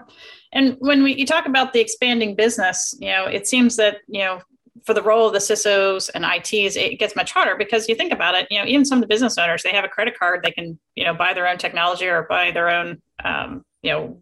And 0.52 0.78
when 0.80 1.04
we 1.04 1.16
you 1.16 1.26
talk 1.26 1.46
about 1.46 1.74
the 1.74 1.82
expanding 1.82 2.36
business, 2.36 2.96
you 3.00 3.10
know, 3.10 3.26
it 3.26 3.48
seems 3.48 3.76
that 3.78 3.98
you 4.08 4.22
know 4.22 4.40
for 4.86 4.94
the 4.94 5.04
role 5.04 5.28
of 5.28 5.34
the 5.34 5.40
CISOs 5.40 6.10
and 6.14 6.26
ITs, 6.26 6.76
it 6.76 7.00
gets 7.00 7.16
much 7.16 7.32
harder 7.32 7.56
because 7.56 7.88
you 7.88 7.96
think 7.96 8.12
about 8.12 8.36
it, 8.36 8.48
you 8.50 8.58
know, 8.60 8.66
even 8.66 8.86
some 8.86 8.98
of 8.98 9.02
the 9.02 9.08
business 9.08 9.38
owners, 9.38 9.64
they 9.64 9.72
have 9.72 9.86
a 9.86 9.90
credit 9.90 10.18
card, 10.18 10.44
they 10.44 10.52
can, 10.52 10.80
you 10.96 11.04
know, 11.06 11.14
buy 11.14 11.34
their 11.34 11.48
own 11.48 11.58
technology 11.58 12.08
or 12.08 12.24
buy 12.24 12.52
their 12.52 12.70
own, 12.70 13.02
um, 13.24 13.64
you 13.82 13.92
know, 13.92 14.20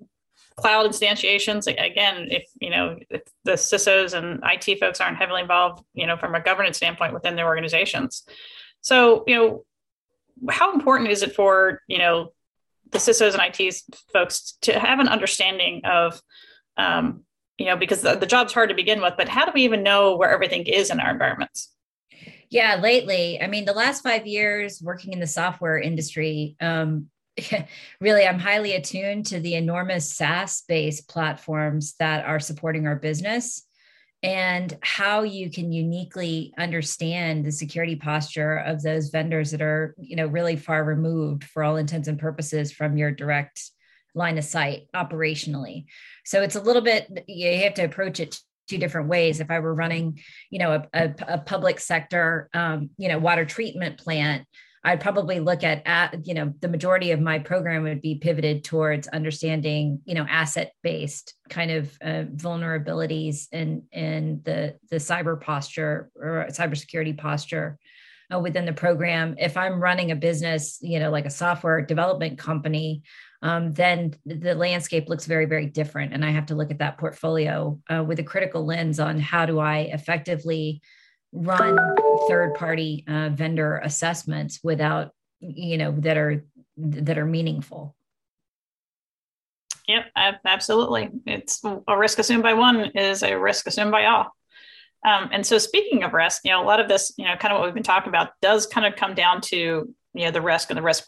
cloud 0.58 0.90
instantiations. 0.90 1.68
Again, 1.68 2.28
if, 2.30 2.44
you 2.60 2.70
know, 2.70 2.98
if 3.10 3.22
the 3.46 3.54
CISOs 3.54 4.14
and 4.14 4.44
IT 4.44 4.80
folks 4.80 5.00
aren't 5.00 5.18
heavily 5.18 5.42
involved, 5.42 5.84
you 5.94 6.06
know, 6.06 6.18
from 6.18 6.36
a 6.36 6.42
governance 6.42 6.78
standpoint 6.78 7.14
within 7.14 7.36
their 7.36 7.48
organizations. 7.48 8.24
So, 8.82 9.24
you 9.28 9.36
know, 9.36 9.66
how 10.50 10.74
important 10.74 11.10
is 11.10 11.24
it 11.24 11.34
for, 11.34 11.82
you 11.88 11.98
know, 11.98 12.34
the 12.92 12.98
CISOs 12.98 13.34
and 13.34 13.60
IT 13.60 13.76
folks 14.12 14.58
to 14.64 14.78
have 14.78 15.00
an 15.00 15.08
understanding 15.08 15.82
of, 15.86 16.22
um, 16.78 17.24
you 17.58 17.66
know, 17.66 17.76
because 17.76 18.02
the, 18.02 18.16
the 18.16 18.26
job's 18.26 18.54
hard 18.54 18.70
to 18.70 18.76
begin 18.76 19.02
with, 19.02 19.14
but 19.18 19.30
how 19.30 19.46
do 19.46 19.52
we 19.54 19.64
even 19.64 19.84
know 19.84 20.16
where 20.16 20.32
everything 20.32 20.66
is 20.66 20.90
in 20.90 21.00
our 21.00 21.12
environments? 21.12 21.70
Yeah, 22.50 22.80
lately, 22.82 23.42
I 23.42 23.48
mean, 23.48 23.66
the 23.66 23.74
last 23.74 24.04
five 24.04 24.28
years 24.28 24.82
working 24.82 25.14
in 25.14 25.20
the 25.20 25.28
software 25.28 25.80
industry, 25.80 26.56
um, 26.60 27.08
really, 28.02 28.26
I'm 28.26 28.40
highly 28.40 28.74
attuned 28.74 29.28
to 29.28 29.40
the 29.40 29.56
enormous 29.56 30.14
SaaS 30.14 30.64
based 30.68 31.08
platforms 31.08 31.96
that 32.00 32.26
are 32.26 32.40
supporting 32.40 32.88
our 32.88 32.98
business 32.98 33.66
and 34.24 34.78
how 34.82 35.24
you 35.24 35.50
can 35.50 35.72
uniquely 35.72 36.54
understand 36.58 37.44
the 37.44 37.52
security 37.52 37.96
posture 37.96 38.58
of 38.58 38.84
those 38.84 39.10
vendors 39.10 39.52
that 39.52 39.62
are 39.62 39.96
you 39.98 40.16
know 40.16 40.28
really 40.28 40.56
far 40.56 40.84
removed 40.84 41.44
for 41.44 41.64
all 41.64 41.78
intents 41.78 42.08
and 42.08 42.20
purposes 42.20 42.72
from 42.72 42.98
your 42.98 43.12
direct 43.12 43.72
line 44.14 44.38
of 44.38 44.44
sight 44.44 44.88
operationally. 44.96 45.86
So 46.26 46.42
it's 46.42 46.56
a 46.56 46.62
little 46.62 46.82
bit 46.82 47.08
you 47.28 47.64
have 47.64 47.76
to 47.76 47.84
approach 47.84 48.20
it 48.20 48.38
two 48.68 48.78
different 48.78 49.10
ways. 49.10 49.40
If 49.40 49.52
i 49.52 49.60
were 49.60 49.74
running 49.74 50.20
you 50.50 50.60
know 50.60 50.74
a, 50.74 50.88
a, 50.94 51.16
a 51.28 51.38
public 51.38 51.80
sector 51.80 52.50
um, 52.54 52.90
you 52.98 53.10
know 53.10 53.20
water 53.20 53.46
treatment 53.46 53.98
plant 53.98 54.46
I'd 54.84 55.00
probably 55.00 55.40
look 55.40 55.64
at, 55.64 55.84
at, 55.86 56.26
you 56.26 56.34
know, 56.34 56.54
the 56.60 56.68
majority 56.68 57.12
of 57.12 57.20
my 57.20 57.38
program 57.38 57.84
would 57.84 58.02
be 58.02 58.16
pivoted 58.16 58.64
towards 58.64 59.08
understanding, 59.08 60.02
you 60.06 60.16
know, 60.16 60.26
asset 60.28 60.74
based 60.82 61.36
kind 61.50 61.70
of 61.70 61.96
uh, 62.04 62.24
vulnerabilities 62.36 63.48
and 63.52 63.84
and 63.94 64.44
the 64.44 64.78
the 64.90 64.96
cyber 64.96 65.40
posture 65.40 66.10
or 66.16 66.48
cybersecurity 66.50 67.16
posture 67.16 67.78
uh, 68.34 68.40
within 68.40 68.66
the 68.66 68.74
program. 68.74 69.36
If 69.38 69.58
I'm 69.58 69.82
running 69.82 70.12
a 70.12 70.16
business, 70.16 70.78
you 70.82 71.00
know, 71.00 71.10
like 71.10 71.26
a 71.26 71.30
software 71.30 71.82
development 71.82 72.38
company, 72.38 73.04
um, 73.42 73.74
then 73.74 74.16
the 74.26 74.56
landscape 74.56 75.10
looks 75.10 75.26
very, 75.26 75.46
very 75.46 75.66
different. 75.66 76.14
And 76.14 76.24
I 76.24 76.32
have 76.32 76.46
to 76.48 76.56
look 76.56 76.72
at 76.72 76.80
that 76.80 76.98
portfolio 76.98 77.80
uh, 77.90 78.04
with 78.04 78.20
a 78.20 78.24
critical 78.24 78.66
lens 78.66 79.00
on 79.00 79.20
how 79.20 79.46
do 79.46 79.60
I 79.60 79.90
effectively 79.92 80.82
run 81.32 81.78
third 82.28 82.56
party 82.56 83.06
uh, 83.08 83.30
vendor 83.30 83.78
assessments 83.78 84.60
without 84.64 85.12
you 85.40 85.78
know 85.78 85.92
that 86.00 86.18
are 86.18 86.46
that 86.78 87.18
are 87.18 87.26
meaningful 87.26 87.96
yep 89.88 90.06
absolutely 90.46 91.10
it's 91.26 91.62
a 91.88 91.98
risk 91.98 92.20
assumed 92.20 92.44
by 92.44 92.54
one 92.54 92.92
is 92.96 93.24
a 93.24 93.36
risk 93.36 93.66
assumed 93.68 93.92
by 93.92 94.06
all 94.06 94.28
um, 95.08 95.30
and 95.32 95.46
so 95.46 95.58
speaking 95.58 96.04
of 96.04 96.14
risk 96.14 96.42
you 96.44 96.52
know 96.52 96.64
a 96.64 96.66
lot 96.66 96.80
of 96.80 96.88
this 96.88 97.14
you 97.18 97.26
know 97.26 97.36
kind 97.36 97.54
of 97.54 97.60
what 97.60 97.68
we've 97.68 97.74
been 97.74 97.84
talking 97.84 98.10
about 98.10 98.30
does 98.42 98.68
kind 98.68 98.86
of 98.86 98.96
come 98.96 99.14
down 99.14 99.42
to 99.42 99.94
you 100.14 100.26
know 100.26 100.32
the 100.32 100.42
risk 100.42 100.70
and 100.70 100.78
the 100.78 100.82
risk 100.82 101.06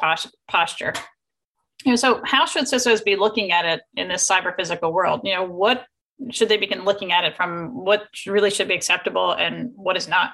posture 0.48 0.94
you 1.86 1.92
know 1.92 1.96
so 1.96 2.22
how 2.26 2.46
should 2.46 2.66
cisos 2.66 3.04
be 3.04 3.16
looking 3.16 3.52
at 3.52 3.66
it 3.66 3.82
in 3.96 4.08
this 4.08 4.28
cyber 4.28 4.56
physical 4.56 4.94
world 4.94 5.22
you 5.24 5.34
know 5.34 5.44
what 5.44 5.86
should 6.32 6.50
they 6.50 6.58
begin 6.58 6.86
looking 6.86 7.12
at 7.12 7.24
it 7.24 7.36
from 7.36 7.84
what 7.84 8.08
really 8.28 8.50
should 8.50 8.68
be 8.68 8.76
acceptable 8.76 9.32
and 9.32 9.72
what 9.76 9.98
is 9.98 10.08
not 10.08 10.34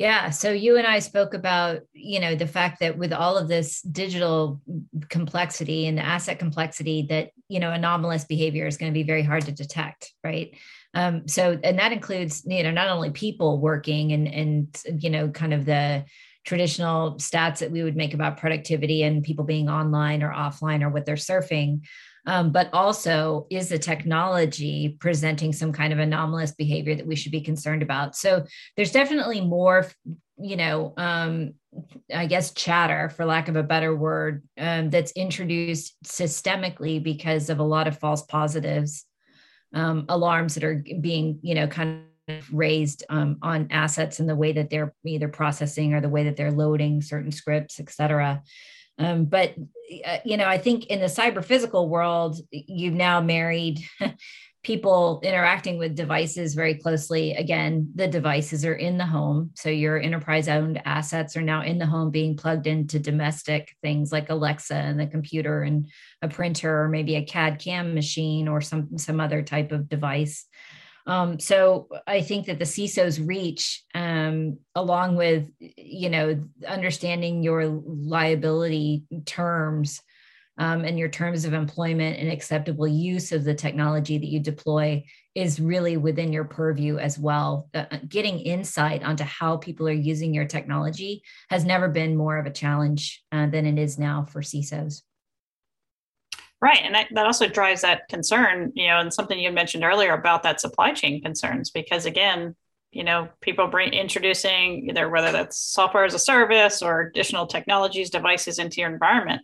yeah. 0.00 0.30
So 0.30 0.50
you 0.50 0.78
and 0.78 0.86
I 0.86 1.00
spoke 1.00 1.34
about, 1.34 1.80
you 1.92 2.20
know, 2.20 2.34
the 2.34 2.46
fact 2.46 2.80
that 2.80 2.96
with 2.96 3.12
all 3.12 3.36
of 3.36 3.48
this 3.48 3.82
digital 3.82 4.58
complexity 5.10 5.88
and 5.88 6.00
asset 6.00 6.38
complexity, 6.38 7.02
that, 7.10 7.32
you 7.48 7.60
know, 7.60 7.70
anomalous 7.70 8.24
behavior 8.24 8.66
is 8.66 8.78
going 8.78 8.90
to 8.90 8.98
be 8.98 9.02
very 9.02 9.22
hard 9.22 9.44
to 9.44 9.52
detect. 9.52 10.14
Right. 10.24 10.56
Um, 10.94 11.28
so, 11.28 11.58
and 11.62 11.78
that 11.78 11.92
includes, 11.92 12.42
you 12.46 12.62
know, 12.62 12.72
not 12.72 12.88
only 12.88 13.10
people 13.10 13.60
working 13.60 14.12
and, 14.12 14.26
and, 14.26 14.82
you 15.02 15.10
know, 15.10 15.28
kind 15.28 15.54
of 15.54 15.64
the, 15.64 16.04
traditional 16.42 17.16
stats 17.16 17.58
that 17.58 17.70
we 17.70 17.82
would 17.82 17.96
make 17.96 18.14
about 18.14 18.38
productivity 18.38 19.02
and 19.02 19.22
people 19.22 19.44
being 19.44 19.68
online 19.68 20.22
or 20.22 20.32
offline 20.32 20.80
or 20.82 20.88
what 20.88 21.04
they're 21.04 21.14
surfing 21.14 21.82
um, 22.26 22.52
but 22.52 22.68
also 22.72 23.46
is 23.50 23.68
the 23.68 23.78
technology 23.78 24.96
presenting 25.00 25.52
some 25.52 25.72
kind 25.72 25.92
of 25.92 25.98
anomalous 25.98 26.52
behavior 26.52 26.94
that 26.94 27.06
we 27.06 27.16
should 27.16 27.32
be 27.32 27.40
concerned 27.40 27.82
about. 27.82 28.14
So 28.14 28.44
there's 28.76 28.92
definitely 28.92 29.40
more 29.40 29.86
you 30.42 30.56
know 30.56 30.94
um, 30.96 31.52
i 32.14 32.24
guess 32.24 32.54
chatter 32.54 33.10
for 33.10 33.26
lack 33.26 33.48
of 33.48 33.56
a 33.56 33.62
better 33.62 33.94
word 33.94 34.42
um, 34.56 34.88
that's 34.88 35.12
introduced 35.12 35.94
systemically 36.02 37.02
because 37.02 37.50
of 37.50 37.58
a 37.58 37.64
lot 37.64 37.86
of 37.86 37.98
false 37.98 38.22
positives 38.22 39.04
um, 39.74 40.04
alarms 40.08 40.54
that 40.54 40.64
are 40.64 40.84
being 41.00 41.38
you 41.42 41.54
know 41.54 41.66
kind 41.66 42.02
of 42.28 42.52
raised 42.52 43.04
um, 43.08 43.38
on 43.42 43.66
assets 43.70 44.20
and 44.20 44.28
the 44.28 44.36
way 44.36 44.52
that 44.52 44.70
they're 44.70 44.94
either 45.04 45.28
processing 45.28 45.94
or 45.94 46.00
the 46.00 46.08
way 46.08 46.24
that 46.24 46.36
they're 46.36 46.52
loading 46.52 47.02
certain 47.02 47.32
scripts 47.32 47.80
et 47.80 47.90
cetera. 47.90 48.42
Um, 48.98 49.24
but 49.24 49.54
uh, 50.04 50.18
you 50.24 50.36
know, 50.36 50.46
I 50.46 50.58
think 50.58 50.86
in 50.86 51.00
the 51.00 51.06
cyber 51.06 51.44
physical 51.44 51.88
world, 51.88 52.36
you've 52.50 52.94
now 52.94 53.20
married 53.20 53.80
people 54.62 55.20
interacting 55.22 55.78
with 55.78 55.96
devices 55.96 56.54
very 56.54 56.74
closely. 56.74 57.32
Again, 57.32 57.90
the 57.94 58.06
devices 58.06 58.64
are 58.64 58.74
in 58.74 58.98
the 58.98 59.06
home, 59.06 59.50
so 59.54 59.70
your 59.70 59.98
enterprise-owned 59.98 60.82
assets 60.84 61.36
are 61.36 61.42
now 61.42 61.62
in 61.62 61.78
the 61.78 61.86
home, 61.86 62.10
being 62.10 62.36
plugged 62.36 62.66
into 62.66 62.98
domestic 62.98 63.74
things 63.82 64.12
like 64.12 64.28
Alexa 64.28 64.74
and 64.74 65.00
the 65.00 65.06
computer 65.06 65.62
and 65.62 65.88
a 66.20 66.28
printer, 66.28 66.82
or 66.82 66.88
maybe 66.88 67.16
a 67.16 67.24
CAD 67.24 67.58
CAM 67.58 67.94
machine 67.94 68.48
or 68.48 68.60
some 68.60 68.98
some 68.98 69.18
other 69.18 69.42
type 69.42 69.72
of 69.72 69.88
device. 69.88 70.46
Um, 71.06 71.40
so 71.40 71.88
I 72.06 72.20
think 72.20 72.46
that 72.46 72.58
the 72.58 72.66
CISO's 72.66 73.18
reach, 73.18 73.82
um, 73.94 74.58
along 74.74 75.16
with 75.16 75.50
you 75.58 76.10
know 76.10 76.44
understanding 76.68 77.42
your 77.42 77.66
liability 77.66 79.04
terms 79.24 80.02
um, 80.60 80.84
and 80.84 80.98
your 80.98 81.08
terms 81.08 81.46
of 81.46 81.54
employment 81.54 82.18
and 82.18 82.30
acceptable 82.30 82.86
use 82.86 83.32
of 83.32 83.44
the 83.44 83.54
technology 83.54 84.18
that 84.18 84.26
you 84.26 84.38
deploy, 84.38 85.02
is 85.34 85.58
really 85.58 85.96
within 85.96 86.32
your 86.32 86.44
purview 86.44 86.98
as 86.98 87.18
well. 87.18 87.68
Uh, 87.74 87.84
uh 87.90 87.98
getting 88.08 88.38
insight 88.38 89.02
onto 89.02 89.24
how 89.24 89.56
people 89.56 89.88
are 89.88 89.92
using 89.92 90.34
your 90.34 90.44
technology 90.44 91.22
has 91.48 91.64
never 91.64 91.88
been 91.88 92.16
more 92.16 92.36
of 92.36 92.46
a 92.46 92.50
challenge 92.50 93.24
uh, 93.32 93.46
than 93.46 93.64
it 93.64 93.78
is 93.78 93.98
now 93.98 94.24
for 94.24 94.42
CISOs. 94.42 95.02
Right. 96.60 96.80
And 96.82 96.94
that, 96.94 97.06
that 97.12 97.24
also 97.24 97.48
drives 97.48 97.80
that 97.80 98.08
concern, 98.10 98.72
you 98.74 98.88
know, 98.88 99.00
and 99.00 99.14
something 99.14 99.38
you 99.38 99.50
mentioned 99.50 99.82
earlier 99.82 100.12
about 100.12 100.42
that 100.42 100.60
supply 100.60 100.92
chain 100.92 101.22
concerns, 101.22 101.70
because 101.70 102.04
again, 102.04 102.54
you 102.92 103.02
know, 103.02 103.28
people 103.40 103.68
bring 103.68 103.94
introducing 103.94 104.90
either 104.90 105.08
whether 105.08 105.32
that's 105.32 105.56
software 105.56 106.04
as 106.04 106.12
a 106.12 106.18
service 106.18 106.82
or 106.82 107.00
additional 107.00 107.46
technologies, 107.46 108.10
devices 108.10 108.58
into 108.58 108.82
your 108.82 108.92
environment. 108.92 109.40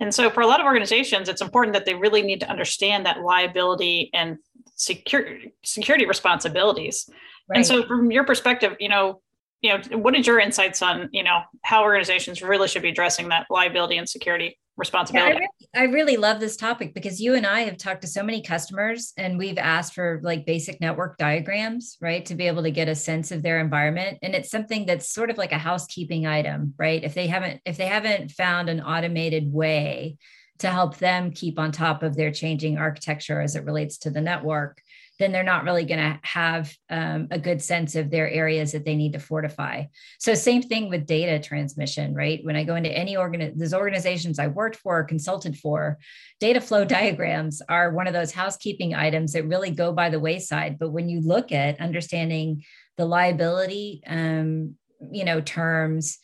And 0.00 0.14
so 0.14 0.30
for 0.30 0.40
a 0.40 0.46
lot 0.46 0.60
of 0.60 0.66
organizations, 0.66 1.28
it's 1.28 1.42
important 1.42 1.74
that 1.74 1.84
they 1.84 1.94
really 1.94 2.22
need 2.22 2.40
to 2.40 2.48
understand 2.48 3.06
that 3.06 3.20
liability 3.20 4.10
and 4.14 4.38
security 4.74 5.52
security 5.62 6.06
responsibilities. 6.06 7.08
Right. 7.48 7.58
And 7.58 7.66
so 7.66 7.86
from 7.86 8.10
your 8.10 8.24
perspective, 8.24 8.76
you 8.80 8.88
know, 8.88 9.20
you 9.60 9.76
know, 9.76 9.98
what 9.98 10.16
is 10.16 10.26
your 10.26 10.40
insights 10.40 10.80
on, 10.80 11.10
you 11.12 11.22
know, 11.22 11.40
how 11.62 11.82
organizations 11.82 12.40
really 12.40 12.66
should 12.66 12.82
be 12.82 12.88
addressing 12.88 13.28
that 13.28 13.46
liability 13.50 13.98
and 13.98 14.08
security 14.08 14.58
responsibility. 14.80 15.32
Yeah, 15.32 15.36
I, 15.36 15.82
really, 15.84 15.90
I, 15.90 15.92
really, 15.92 16.16
love 16.16 16.40
this 16.40 16.56
topic 16.56 16.94
because 16.94 17.20
you 17.20 17.34
and 17.34 17.46
I 17.46 17.60
have 17.60 17.76
talked 17.76 18.02
to 18.02 18.08
so 18.08 18.22
many 18.22 18.42
customers 18.42 19.12
and 19.16 19.38
we've 19.38 19.58
asked 19.58 19.94
for 19.94 20.20
like 20.24 20.44
basic 20.44 20.80
network 20.80 21.18
diagrams, 21.18 21.96
right, 22.00 22.24
to 22.26 22.34
be 22.34 22.46
able 22.48 22.64
to 22.64 22.70
get 22.70 22.88
a 22.88 22.94
sense 22.94 23.30
of 23.30 23.42
their 23.42 23.60
environment. 23.60 24.18
And 24.22 24.34
it's 24.34 24.50
something 24.50 24.86
that's 24.86 25.14
sort 25.14 25.30
of 25.30 25.38
like 25.38 25.52
a 25.52 25.58
housekeeping 25.58 26.26
item, 26.26 26.74
right? 26.78 27.04
If 27.04 27.14
they 27.14 27.28
haven't, 27.28 27.60
if 27.64 27.76
they 27.76 27.86
haven't 27.86 28.32
found 28.32 28.68
an 28.68 28.80
automated 28.80 29.52
way 29.52 30.16
to 30.60 30.70
help 30.70 30.98
them 30.98 31.32
keep 31.32 31.58
on 31.58 31.72
top 31.72 32.02
of 32.02 32.16
their 32.16 32.30
changing 32.30 32.78
architecture 32.78 33.40
as 33.40 33.56
it 33.56 33.64
relates 33.64 33.98
to 33.98 34.10
the 34.10 34.20
network, 34.20 34.80
then 35.20 35.32
they're 35.32 35.42
not 35.42 35.64
really 35.64 35.84
going 35.84 36.00
to 36.00 36.18
have 36.22 36.74
um, 36.88 37.28
a 37.30 37.38
good 37.38 37.60
sense 37.60 37.94
of 37.94 38.10
their 38.10 38.28
areas 38.28 38.72
that 38.72 38.86
they 38.86 38.96
need 38.96 39.12
to 39.12 39.18
fortify. 39.18 39.84
So 40.18 40.34
same 40.34 40.62
thing 40.62 40.88
with 40.88 41.06
data 41.06 41.38
transmission, 41.38 42.14
right? 42.14 42.40
When 42.42 42.56
I 42.56 42.64
go 42.64 42.74
into 42.74 42.90
any 42.90 43.16
organ, 43.16 43.54
organizations 43.74 44.38
I 44.38 44.46
worked 44.46 44.76
for, 44.76 45.00
or 45.00 45.04
consulted 45.04 45.58
for, 45.58 45.98
data 46.40 46.60
flow 46.60 46.84
diagrams 46.86 47.60
are 47.68 47.92
one 47.92 48.06
of 48.06 48.14
those 48.14 48.32
housekeeping 48.32 48.94
items 48.94 49.34
that 49.34 49.46
really 49.46 49.70
go 49.70 49.92
by 49.92 50.08
the 50.08 50.18
wayside. 50.18 50.78
But 50.78 50.92
when 50.92 51.08
you 51.08 51.20
look 51.20 51.52
at 51.52 51.80
understanding 51.80 52.64
the 52.96 53.04
liability, 53.04 54.02
um, 54.06 54.76
you 55.12 55.24
know, 55.24 55.40
terms, 55.40 56.18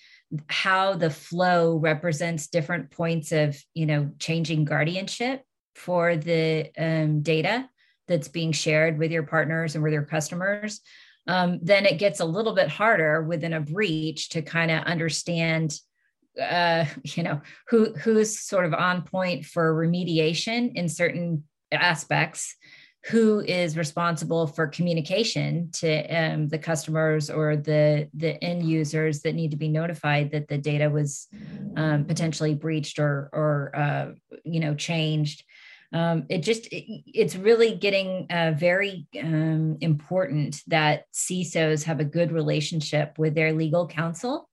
how 0.48 0.94
the 0.94 1.10
flow 1.10 1.76
represents 1.76 2.48
different 2.48 2.90
points 2.90 3.32
of, 3.32 3.56
you 3.74 3.86
know, 3.86 4.10
changing 4.18 4.64
guardianship 4.64 5.42
for 5.74 6.16
the 6.16 6.70
um, 6.78 7.22
data 7.22 7.68
that's 8.08 8.28
being 8.28 8.52
shared 8.52 8.98
with 8.98 9.10
your 9.10 9.22
partners 9.22 9.74
and 9.74 9.84
with 9.84 9.92
your 9.92 10.04
customers, 10.04 10.80
um, 11.26 11.58
then 11.62 11.86
it 11.86 11.98
gets 11.98 12.20
a 12.20 12.24
little 12.24 12.54
bit 12.54 12.68
harder 12.68 13.22
within 13.22 13.52
a 13.52 13.60
breach 13.60 14.30
to 14.30 14.42
kind 14.42 14.70
of 14.70 14.84
understand 14.84 15.78
uh, 16.40 16.84
you 17.02 17.22
know 17.22 17.40
who 17.68 17.94
who's 17.94 18.38
sort 18.38 18.66
of 18.66 18.74
on 18.74 19.02
point 19.02 19.44
for 19.44 19.74
remediation 19.74 20.72
in 20.74 20.88
certain 20.88 21.44
aspects 21.72 22.54
who 23.08 23.40
is 23.40 23.76
responsible 23.76 24.48
for 24.48 24.66
communication 24.66 25.70
to 25.70 26.02
um, 26.08 26.48
the 26.48 26.58
customers 26.58 27.30
or 27.30 27.56
the 27.56 28.08
the 28.14 28.42
end 28.42 28.68
users 28.68 29.20
that 29.20 29.34
need 29.34 29.52
to 29.52 29.56
be 29.56 29.68
notified 29.68 30.32
that 30.32 30.48
the 30.48 30.58
data 30.58 30.90
was 30.90 31.28
um, 31.76 32.04
potentially 32.04 32.54
breached 32.54 32.98
or 32.98 33.30
or 33.32 33.72
uh, 33.74 34.12
you 34.44 34.60
know 34.60 34.74
changed 34.74 35.44
um, 35.92 36.26
it 36.28 36.38
just 36.38 36.66
it, 36.72 37.02
it's 37.06 37.36
really 37.36 37.76
getting 37.76 38.26
uh, 38.28 38.54
very 38.56 39.06
um, 39.22 39.76
important 39.80 40.62
that 40.66 41.04
CISOs 41.12 41.84
have 41.84 42.00
a 42.00 42.04
good 42.04 42.32
relationship 42.32 43.18
with 43.18 43.34
their 43.34 43.52
legal 43.52 43.86
counsel 43.86 44.48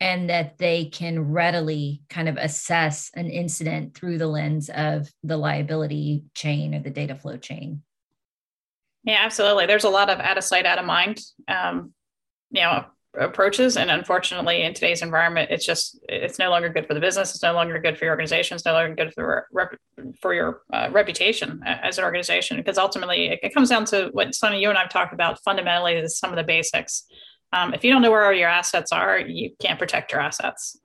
and 0.00 0.30
that 0.30 0.58
they 0.58 0.84
can 0.84 1.32
readily 1.32 2.02
kind 2.08 2.28
of 2.28 2.36
assess 2.36 3.10
an 3.14 3.28
incident 3.28 3.94
through 3.94 4.18
the 4.18 4.28
lens 4.28 4.70
of 4.70 5.10
the 5.24 5.36
liability 5.36 6.22
chain 6.34 6.74
or 6.74 6.80
the 6.80 6.90
data 6.90 7.16
flow 7.16 7.36
chain. 7.36 7.82
Yeah, 9.04 9.18
absolutely. 9.20 9.66
There's 9.66 9.84
a 9.84 9.90
lot 9.90 10.10
of 10.10 10.20
out 10.20 10.38
of 10.38 10.44
sight, 10.44 10.66
out 10.66 10.78
of 10.78 10.84
mind, 10.84 11.20
um, 11.46 11.92
you 12.50 12.60
know, 12.60 12.84
approaches, 13.18 13.76
and 13.76 13.90
unfortunately, 13.90 14.62
in 14.62 14.74
today's 14.74 15.02
environment, 15.02 15.50
it's 15.50 15.64
just 15.64 15.98
it's 16.08 16.38
no 16.38 16.50
longer 16.50 16.68
good 16.68 16.86
for 16.86 16.94
the 16.94 17.00
business. 17.00 17.30
It's 17.30 17.42
no 17.42 17.54
longer 17.54 17.78
good 17.78 17.96
for 17.96 18.04
your 18.04 18.12
organization. 18.12 18.56
It's 18.56 18.64
no 18.64 18.72
longer 18.72 18.94
good 18.94 19.14
for 19.14 19.46
rep, 19.52 19.76
for 20.20 20.34
your 20.34 20.62
uh, 20.72 20.88
reputation 20.92 21.60
as 21.64 21.98
an 21.98 22.04
organization 22.04 22.56
because 22.56 22.78
ultimately, 22.78 23.28
it, 23.28 23.40
it 23.42 23.54
comes 23.54 23.70
down 23.70 23.84
to 23.86 24.10
what 24.12 24.34
of 24.42 24.54
you 24.54 24.68
and 24.68 24.78
I've 24.78 24.90
talked 24.90 25.14
about. 25.14 25.42
Fundamentally, 25.42 25.94
is 25.94 26.18
some 26.18 26.30
of 26.30 26.36
the 26.36 26.44
basics. 26.44 27.04
Um, 27.52 27.72
if 27.72 27.82
you 27.82 27.90
don't 27.90 28.02
know 28.02 28.10
where 28.10 28.26
all 28.26 28.32
your 28.32 28.48
assets 28.48 28.92
are, 28.92 29.18
you 29.18 29.52
can't 29.58 29.78
protect 29.78 30.12
your 30.12 30.20
assets. 30.20 30.78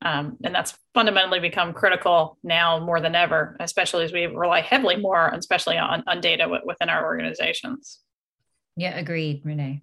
Um, 0.00 0.36
and 0.44 0.54
that's 0.54 0.78
fundamentally 0.94 1.40
become 1.40 1.72
critical 1.72 2.38
now 2.44 2.78
more 2.78 3.00
than 3.00 3.14
ever, 3.14 3.56
especially 3.58 4.04
as 4.04 4.12
we 4.12 4.26
rely 4.26 4.60
heavily 4.60 4.96
more, 4.96 5.28
especially 5.34 5.76
on, 5.76 6.04
on 6.06 6.20
data 6.20 6.44
w- 6.44 6.62
within 6.64 6.88
our 6.88 7.04
organizations. 7.04 7.98
Yeah, 8.76 8.96
agreed, 8.96 9.42
Renee. 9.44 9.82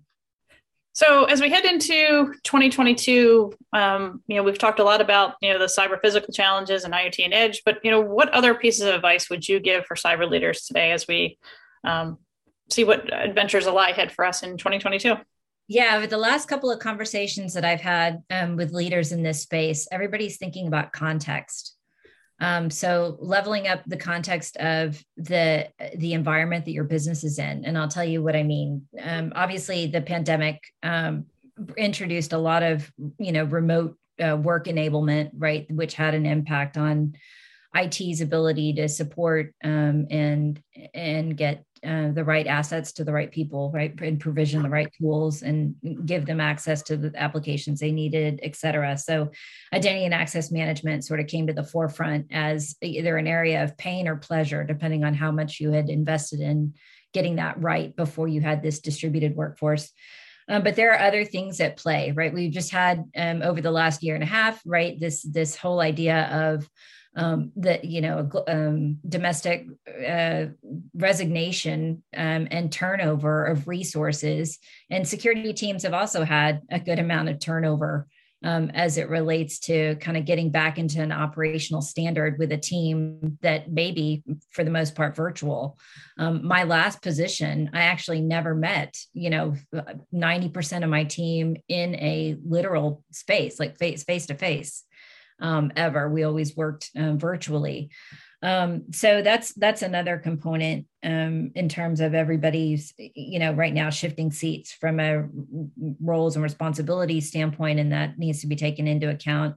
So 0.93 1.25
as 1.25 1.41
we 1.41 1.49
head 1.49 1.65
into 1.65 2.33
2022, 2.43 3.51
um, 3.73 4.23
you 4.27 4.37
know, 4.37 4.43
we've 4.43 4.57
talked 4.57 4.79
a 4.79 4.83
lot 4.85 5.01
about 5.01 5.35
you 5.41 5.51
know 5.51 5.59
the 5.59 5.65
cyber 5.65 5.99
physical 6.01 6.33
challenges 6.33 6.85
and 6.85 6.93
IoT 6.93 7.25
and 7.25 7.33
edge, 7.33 7.63
but 7.65 7.79
you 7.83 7.91
know, 7.91 7.99
what 7.99 8.29
other 8.29 8.55
pieces 8.55 8.83
of 8.87 8.95
advice 8.95 9.29
would 9.29 9.45
you 9.45 9.59
give 9.59 9.85
for 9.85 9.95
cyber 9.95 10.29
leaders 10.29 10.61
today 10.61 10.93
as 10.93 11.05
we 11.05 11.37
um, 11.83 12.17
see 12.71 12.85
what 12.85 13.13
adventures 13.13 13.67
lie 13.67 13.89
ahead 13.89 14.13
for 14.13 14.23
us 14.23 14.41
in 14.41 14.55
2022? 14.55 15.15
Yeah, 15.67 15.99
with 15.99 16.11
the 16.11 16.17
last 16.17 16.47
couple 16.47 16.71
of 16.71 16.79
conversations 16.79 17.53
that 17.53 17.65
I've 17.65 17.81
had 17.81 18.21
um, 18.29 18.55
with 18.55 18.71
leaders 18.71 19.11
in 19.11 19.23
this 19.23 19.41
space, 19.41 19.87
everybody's 19.91 20.37
thinking 20.37 20.67
about 20.67 20.91
context. 20.91 21.75
Um, 22.39 22.69
so 22.69 23.17
leveling 23.19 23.67
up 23.67 23.81
the 23.87 23.97
context 23.97 24.57
of 24.57 25.01
the 25.17 25.69
the 25.95 26.13
environment 26.13 26.65
that 26.65 26.71
your 26.71 26.83
business 26.83 27.23
is 27.23 27.39
in, 27.39 27.65
and 27.65 27.77
I'll 27.77 27.87
tell 27.87 28.03
you 28.03 28.21
what 28.21 28.35
I 28.35 28.43
mean. 28.43 28.87
Um, 29.01 29.31
obviously, 29.35 29.87
the 29.87 30.01
pandemic 30.01 30.61
um, 30.83 31.25
introduced 31.77 32.33
a 32.33 32.37
lot 32.37 32.61
of 32.61 32.91
you 33.17 33.31
know 33.31 33.45
remote 33.45 33.97
uh, 34.23 34.35
work 34.35 34.65
enablement, 34.65 35.31
right, 35.37 35.65
which 35.71 35.93
had 35.93 36.13
an 36.13 36.25
impact 36.25 36.77
on 36.77 37.15
IT's 37.73 38.21
ability 38.21 38.73
to 38.73 38.89
support 38.89 39.53
um, 39.63 40.07
and 40.11 40.61
and 40.93 41.37
get 41.37 41.63
uh, 41.85 42.11
the 42.11 42.23
right 42.23 42.47
assets 42.47 42.91
to 42.93 43.03
the 43.03 43.13
right 43.13 43.31
people, 43.31 43.71
right, 43.73 43.93
and 44.01 44.19
provision 44.19 44.63
the 44.63 44.69
right 44.69 44.91
tools 44.99 45.41
and 45.41 45.75
give 46.05 46.25
them 46.25 46.41
access 46.41 46.81
to 46.83 46.97
the 46.97 47.11
applications 47.15 47.79
they 47.79 47.91
needed, 47.91 48.39
et 48.43 48.55
cetera. 48.55 48.97
So, 48.97 49.31
identity 49.73 50.05
and 50.05 50.13
access 50.13 50.51
management 50.51 51.05
sort 51.05 51.19
of 51.19 51.27
came 51.27 51.47
to 51.47 51.53
the 51.53 51.63
forefront 51.63 52.27
as 52.31 52.75
either 52.81 53.17
an 53.17 53.27
area 53.27 53.63
of 53.63 53.77
pain 53.77 54.07
or 54.07 54.15
pleasure, 54.15 54.63
depending 54.63 55.03
on 55.03 55.13
how 55.13 55.31
much 55.31 55.59
you 55.59 55.71
had 55.71 55.89
invested 55.89 56.39
in 56.39 56.73
getting 57.13 57.37
that 57.37 57.61
right 57.61 57.95
before 57.95 58.27
you 58.27 58.41
had 58.41 58.61
this 58.61 58.79
distributed 58.79 59.35
workforce. 59.35 59.91
Um, 60.47 60.63
but 60.63 60.75
there 60.75 60.93
are 60.93 61.07
other 61.07 61.25
things 61.25 61.59
at 61.59 61.77
play, 61.77 62.11
right? 62.11 62.33
We've 62.33 62.51
just 62.51 62.71
had 62.71 63.03
um, 63.15 63.41
over 63.41 63.61
the 63.61 63.71
last 63.71 64.03
year 64.03 64.15
and 64.15 64.23
a 64.23 64.27
half, 64.27 64.61
right? 64.65 64.99
This 64.99 65.23
this 65.23 65.55
whole 65.55 65.79
idea 65.79 66.25
of 66.31 66.69
um, 67.15 67.51
that 67.57 67.85
you 67.85 68.01
know 68.01 68.29
um, 68.47 68.99
domestic 69.07 69.67
uh, 70.07 70.45
resignation 70.93 72.03
um, 72.15 72.47
and 72.51 72.71
turnover 72.71 73.45
of 73.45 73.67
resources. 73.67 74.59
And 74.89 75.07
security 75.07 75.53
teams 75.53 75.83
have 75.83 75.93
also 75.93 76.23
had 76.23 76.61
a 76.69 76.79
good 76.79 76.99
amount 76.99 77.29
of 77.29 77.39
turnover 77.39 78.07
um, 78.43 78.69
as 78.73 78.97
it 78.97 79.09
relates 79.09 79.59
to 79.59 79.95
kind 79.95 80.17
of 80.17 80.25
getting 80.25 80.51
back 80.51 80.77
into 80.77 81.01
an 81.01 81.11
operational 81.11 81.81
standard 81.81 82.37
with 82.37 82.51
a 82.51 82.57
team 82.57 83.37
that 83.41 83.71
maybe 83.71 84.23
for 84.51 84.63
the 84.63 84.69
most 84.69 84.93
part 84.93 85.15
virtual. 85.15 85.79
Um, 86.17 86.45
my 86.45 86.63
last 86.63 87.01
position 87.01 87.71
i 87.73 87.81
actually 87.81 88.21
never 88.21 88.55
met 88.55 88.95
you 89.13 89.29
know 89.29 89.55
90% 90.13 90.83
of 90.83 90.89
my 90.89 91.03
team 91.03 91.57
in 91.67 91.95
a 91.95 92.37
literal 92.45 93.03
space 93.11 93.59
like 93.59 93.77
face 93.77 94.03
face 94.03 94.27
to 94.27 94.35
face 94.35 94.83
um, 95.39 95.71
ever. 95.75 96.09
We 96.09 96.23
always 96.23 96.55
worked 96.55 96.91
um, 96.95 97.17
virtually. 97.19 97.91
Um, 98.41 98.83
so 98.91 99.21
that's 99.21 99.53
that's 99.53 99.81
another 99.81 100.17
component 100.17 100.85
um, 101.03 101.51
in 101.55 101.67
terms 101.67 101.99
of 101.99 102.13
everybody's 102.13 102.93
you 102.97 103.39
know 103.39 103.53
right 103.53 103.73
now 103.73 103.89
shifting 103.89 104.31
seats 104.31 104.71
from 104.71 104.99
a 104.99 105.25
roles 105.99 106.35
and 106.35 106.43
responsibilities 106.43 107.27
standpoint, 107.27 107.79
and 107.79 107.91
that 107.91 108.19
needs 108.19 108.41
to 108.41 108.47
be 108.47 108.55
taken 108.55 108.87
into 108.87 109.09
account. 109.09 109.55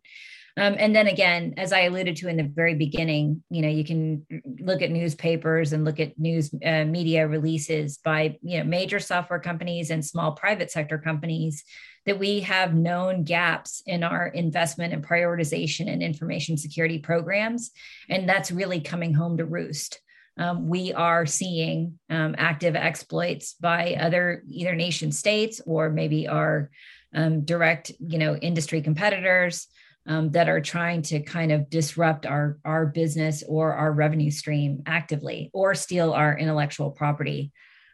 Um, 0.59 0.75
and 0.77 0.95
then 0.95 1.07
again, 1.07 1.55
as 1.57 1.73
I 1.73 1.83
alluded 1.83 2.17
to 2.17 2.29
in 2.29 2.37
the 2.37 2.43
very 2.43 2.75
beginning, 2.75 3.45
you 3.49 3.63
know, 3.63 3.69
you 3.69 3.85
can 3.85 4.27
look 4.59 4.83
at 4.83 4.91
newspapers 4.91 5.73
and 5.73 5.85
look 5.85 6.01
at 6.01 6.19
news 6.19 6.53
uh, 6.65 6.85
media 6.85 7.29
releases 7.29 7.99
by 7.99 8.37
you 8.43 8.59
know 8.59 8.65
major 8.65 8.99
software 8.99 9.39
companies 9.39 9.91
and 9.91 10.05
small 10.05 10.33
private 10.33 10.71
sector 10.71 10.99
companies 10.99 11.65
that 12.07 12.19
we 12.19 12.41
have 12.41 12.75
known 12.75 13.23
gaps 13.23 13.83
in 13.87 14.03
our 14.03 14.27
investment 14.29 14.93
and 14.93 15.07
prioritization 15.07 15.89
and 15.93 16.03
information 16.03 16.57
security 16.57 16.99
programs. 16.99 17.71
And 18.09 18.29
that's 18.29 18.51
really 18.51 18.81
coming 18.81 19.15
home 19.15 19.37
to 19.37 19.45
roost. 19.45 20.01
Um, 20.39 20.69
we 20.69 20.93
are 20.93 21.27
seeing 21.27 21.99
um, 22.11 22.35
active 22.39 22.75
exploits 22.77 23.55
by 23.55 23.97
other 24.01 24.43
either 24.49 24.75
nation 24.75 25.13
states 25.13 25.61
or 25.67 25.91
maybe 25.91 26.27
our 26.27 26.71
um, 27.15 27.45
direct, 27.45 27.93
you 28.01 28.19
know, 28.19 28.37
industry 28.37 28.81
competitors 28.81 29.69
um, 30.09 30.31
that 30.31 30.49
are 30.49 30.61
trying 30.61 31.03
to 31.03 31.21
kind 31.21 31.53
of 31.53 31.71
disrupt 31.71 32.27
our 32.27 32.59
our 32.65 32.87
business 32.87 33.45
or 33.47 33.75
our 33.75 33.93
revenue 33.93 34.31
stream 34.31 34.83
actively 34.87 35.51
or 35.53 35.75
steal 35.75 36.13
our 36.13 36.37
intellectual 36.37 36.91
property. 36.91 37.53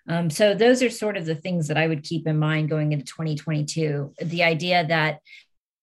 Um, 0.08 0.30
so 0.30 0.54
those 0.54 0.82
are 0.82 0.90
sort 0.90 1.16
of 1.16 1.26
the 1.26 1.34
things 1.34 1.68
that 1.68 1.78
I 1.78 1.88
would 1.88 2.04
keep 2.04 2.26
in 2.26 2.38
mind 2.38 2.68
going 2.68 2.92
into 2.92 3.04
2022. 3.06 4.14
The 4.22 4.44
idea 4.44 4.86
that 4.86 5.18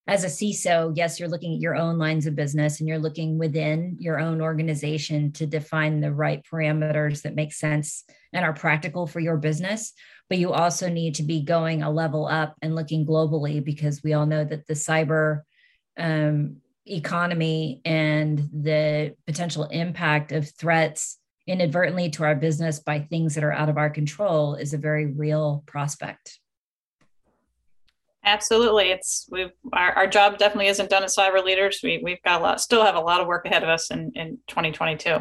as 0.08 0.24
a 0.24 0.28
CISO, 0.28 0.94
yes, 0.96 1.20
you're 1.20 1.30
looking 1.30 1.54
at 1.54 1.62
your 1.62 1.76
own 1.76 1.98
lines 1.98 2.26
of 2.26 2.36
business 2.36 2.80
and 2.80 2.90
you're 2.90 3.00
looking 3.00 3.38
within 3.38 3.98
your 4.00 4.20
own 4.20 4.42
organization 4.42 5.32
to 5.34 5.46
define 5.46 6.02
the 6.02 6.14
right 6.14 6.44
parameters 6.52 7.22
that 7.24 7.36
make 7.36 7.54
sense 7.54 8.04
and 8.34 8.44
are 8.44 8.54
practical 8.54 9.06
for 9.06 9.20
your 9.20 9.38
business. 9.38 9.94
But 10.30 10.38
you 10.38 10.54
also 10.54 10.88
need 10.88 11.16
to 11.16 11.24
be 11.24 11.44
going 11.44 11.84
a 11.84 11.92
level 11.92 12.28
up 12.28 12.56
and 12.62 12.76
looking 12.76 13.06
globally 13.06 13.64
because 13.64 14.02
we 14.04 14.14
all 14.14 14.26
know 14.26 14.44
that 14.44 14.66
the 14.68 14.74
cyber 14.74 15.42
um, 15.98 16.58
economy 16.86 17.82
and 17.86 18.40
the 18.54 19.16
potential 19.26 19.66
impact 19.66 20.32
of 20.32 20.50
threats 20.50 21.18
inadvertently 21.48 22.10
to 22.12 22.24
our 22.24 22.36
business 22.36 22.80
by 22.80 23.00
things 23.00 23.36
that 23.36 23.44
are 23.44 23.52
out 23.52 23.70
of 23.70 23.78
our 23.78 23.90
control 23.90 24.56
is 24.56 24.74
a 24.74 24.78
very 24.78 25.06
real 25.06 25.64
prospect. 25.66 26.40
Absolutely. 28.24 28.92
It's 28.92 29.28
we've 29.32 29.52
our, 29.74 29.94
our 29.94 30.08
job 30.08 30.38
definitely 30.38 30.68
isn't 30.68 30.92
done 30.92 31.04
as 31.04 31.16
cyber 31.16 31.44
leaders. 31.44 31.80
We 31.84 32.00
we've 32.04 32.22
got 32.22 32.40
a 32.40 32.44
lot 32.44 32.62
still 32.62 32.86
have 32.86 32.96
a 32.96 33.00
lot 33.00 33.20
of 33.20 33.28
work 33.28 33.46
ahead 33.46 33.64
of 33.64 33.70
us 33.70 33.90
in, 33.90 34.12
in 34.14 34.38
2022. 34.48 35.20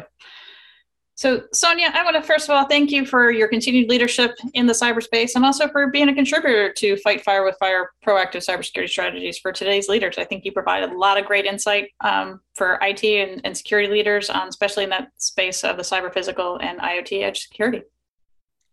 So, 1.21 1.43
Sonia, 1.53 1.91
I 1.93 2.03
want 2.03 2.15
to 2.15 2.23
first 2.23 2.49
of 2.49 2.55
all 2.55 2.65
thank 2.65 2.89
you 2.89 3.05
for 3.05 3.29
your 3.29 3.47
continued 3.47 3.91
leadership 3.91 4.31
in 4.55 4.65
the 4.65 4.73
cyberspace 4.73 5.35
and 5.35 5.45
also 5.45 5.67
for 5.67 5.85
being 5.91 6.09
a 6.09 6.15
contributor 6.15 6.73
to 6.73 6.97
Fight 6.97 7.23
Fire 7.23 7.43
with 7.43 7.55
Fire 7.59 7.91
proactive 8.03 8.37
cybersecurity 8.37 8.89
strategies 8.89 9.37
for 9.37 9.51
today's 9.51 9.87
leaders. 9.87 10.17
I 10.17 10.25
think 10.25 10.45
you 10.45 10.51
provided 10.51 10.89
a 10.89 10.97
lot 10.97 11.19
of 11.19 11.25
great 11.25 11.45
insight 11.45 11.89
um, 12.03 12.41
for 12.55 12.79
IT 12.81 13.03
and, 13.03 13.39
and, 13.43 13.55
security 13.55 13.87
leaders, 13.87 14.31
um, 14.31 14.47
especially 14.47 14.83
in 14.83 14.89
that 14.89 15.09
space 15.17 15.63
of 15.63 15.77
the 15.77 15.83
cyber 15.83 16.11
physical 16.11 16.57
and 16.57 16.79
IoT 16.79 17.21
edge 17.21 17.43
security. 17.43 17.83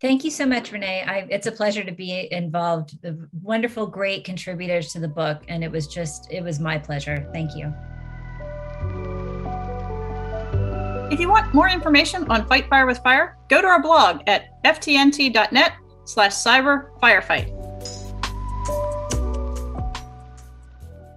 Thank 0.01 0.25
you 0.25 0.31
so 0.31 0.47
much, 0.47 0.73
Renee. 0.73 1.05
I, 1.07 1.27
it's 1.29 1.49
a 1.49 1.53
pleasure 1.53 1.85
to 1.85 1.93
be 1.93 2.33
involved. 2.33 3.03
The 3.03 3.29
Wonderful, 3.43 3.89
great 3.89 4.25
contributors 4.25 4.91
to 4.95 5.01
the 5.01 5.09
book. 5.09 5.43
And 5.49 5.63
it 5.63 5.71
was 5.71 5.87
just, 5.87 6.33
it 6.33 6.43
was 6.43 6.61
my 6.61 6.79
pleasure. 6.79 7.29
Thank 7.35 7.55
you. 7.55 7.75
If 11.11 11.19
you 11.21 11.31
want 11.31 11.55
more 11.55 11.71
information 11.71 12.31
on 12.31 12.47
Fight 12.47 12.69
Fire 12.69 12.87
with 12.87 12.99
Fire, 12.99 13.39
go 13.49 13.63
to 13.63 13.67
our 13.67 13.81
blog 13.81 14.21
at 14.27 14.63
ftnt.net 14.63 15.73
slash 16.05 16.33
cyber 16.33 16.91
firefight. 17.01 17.58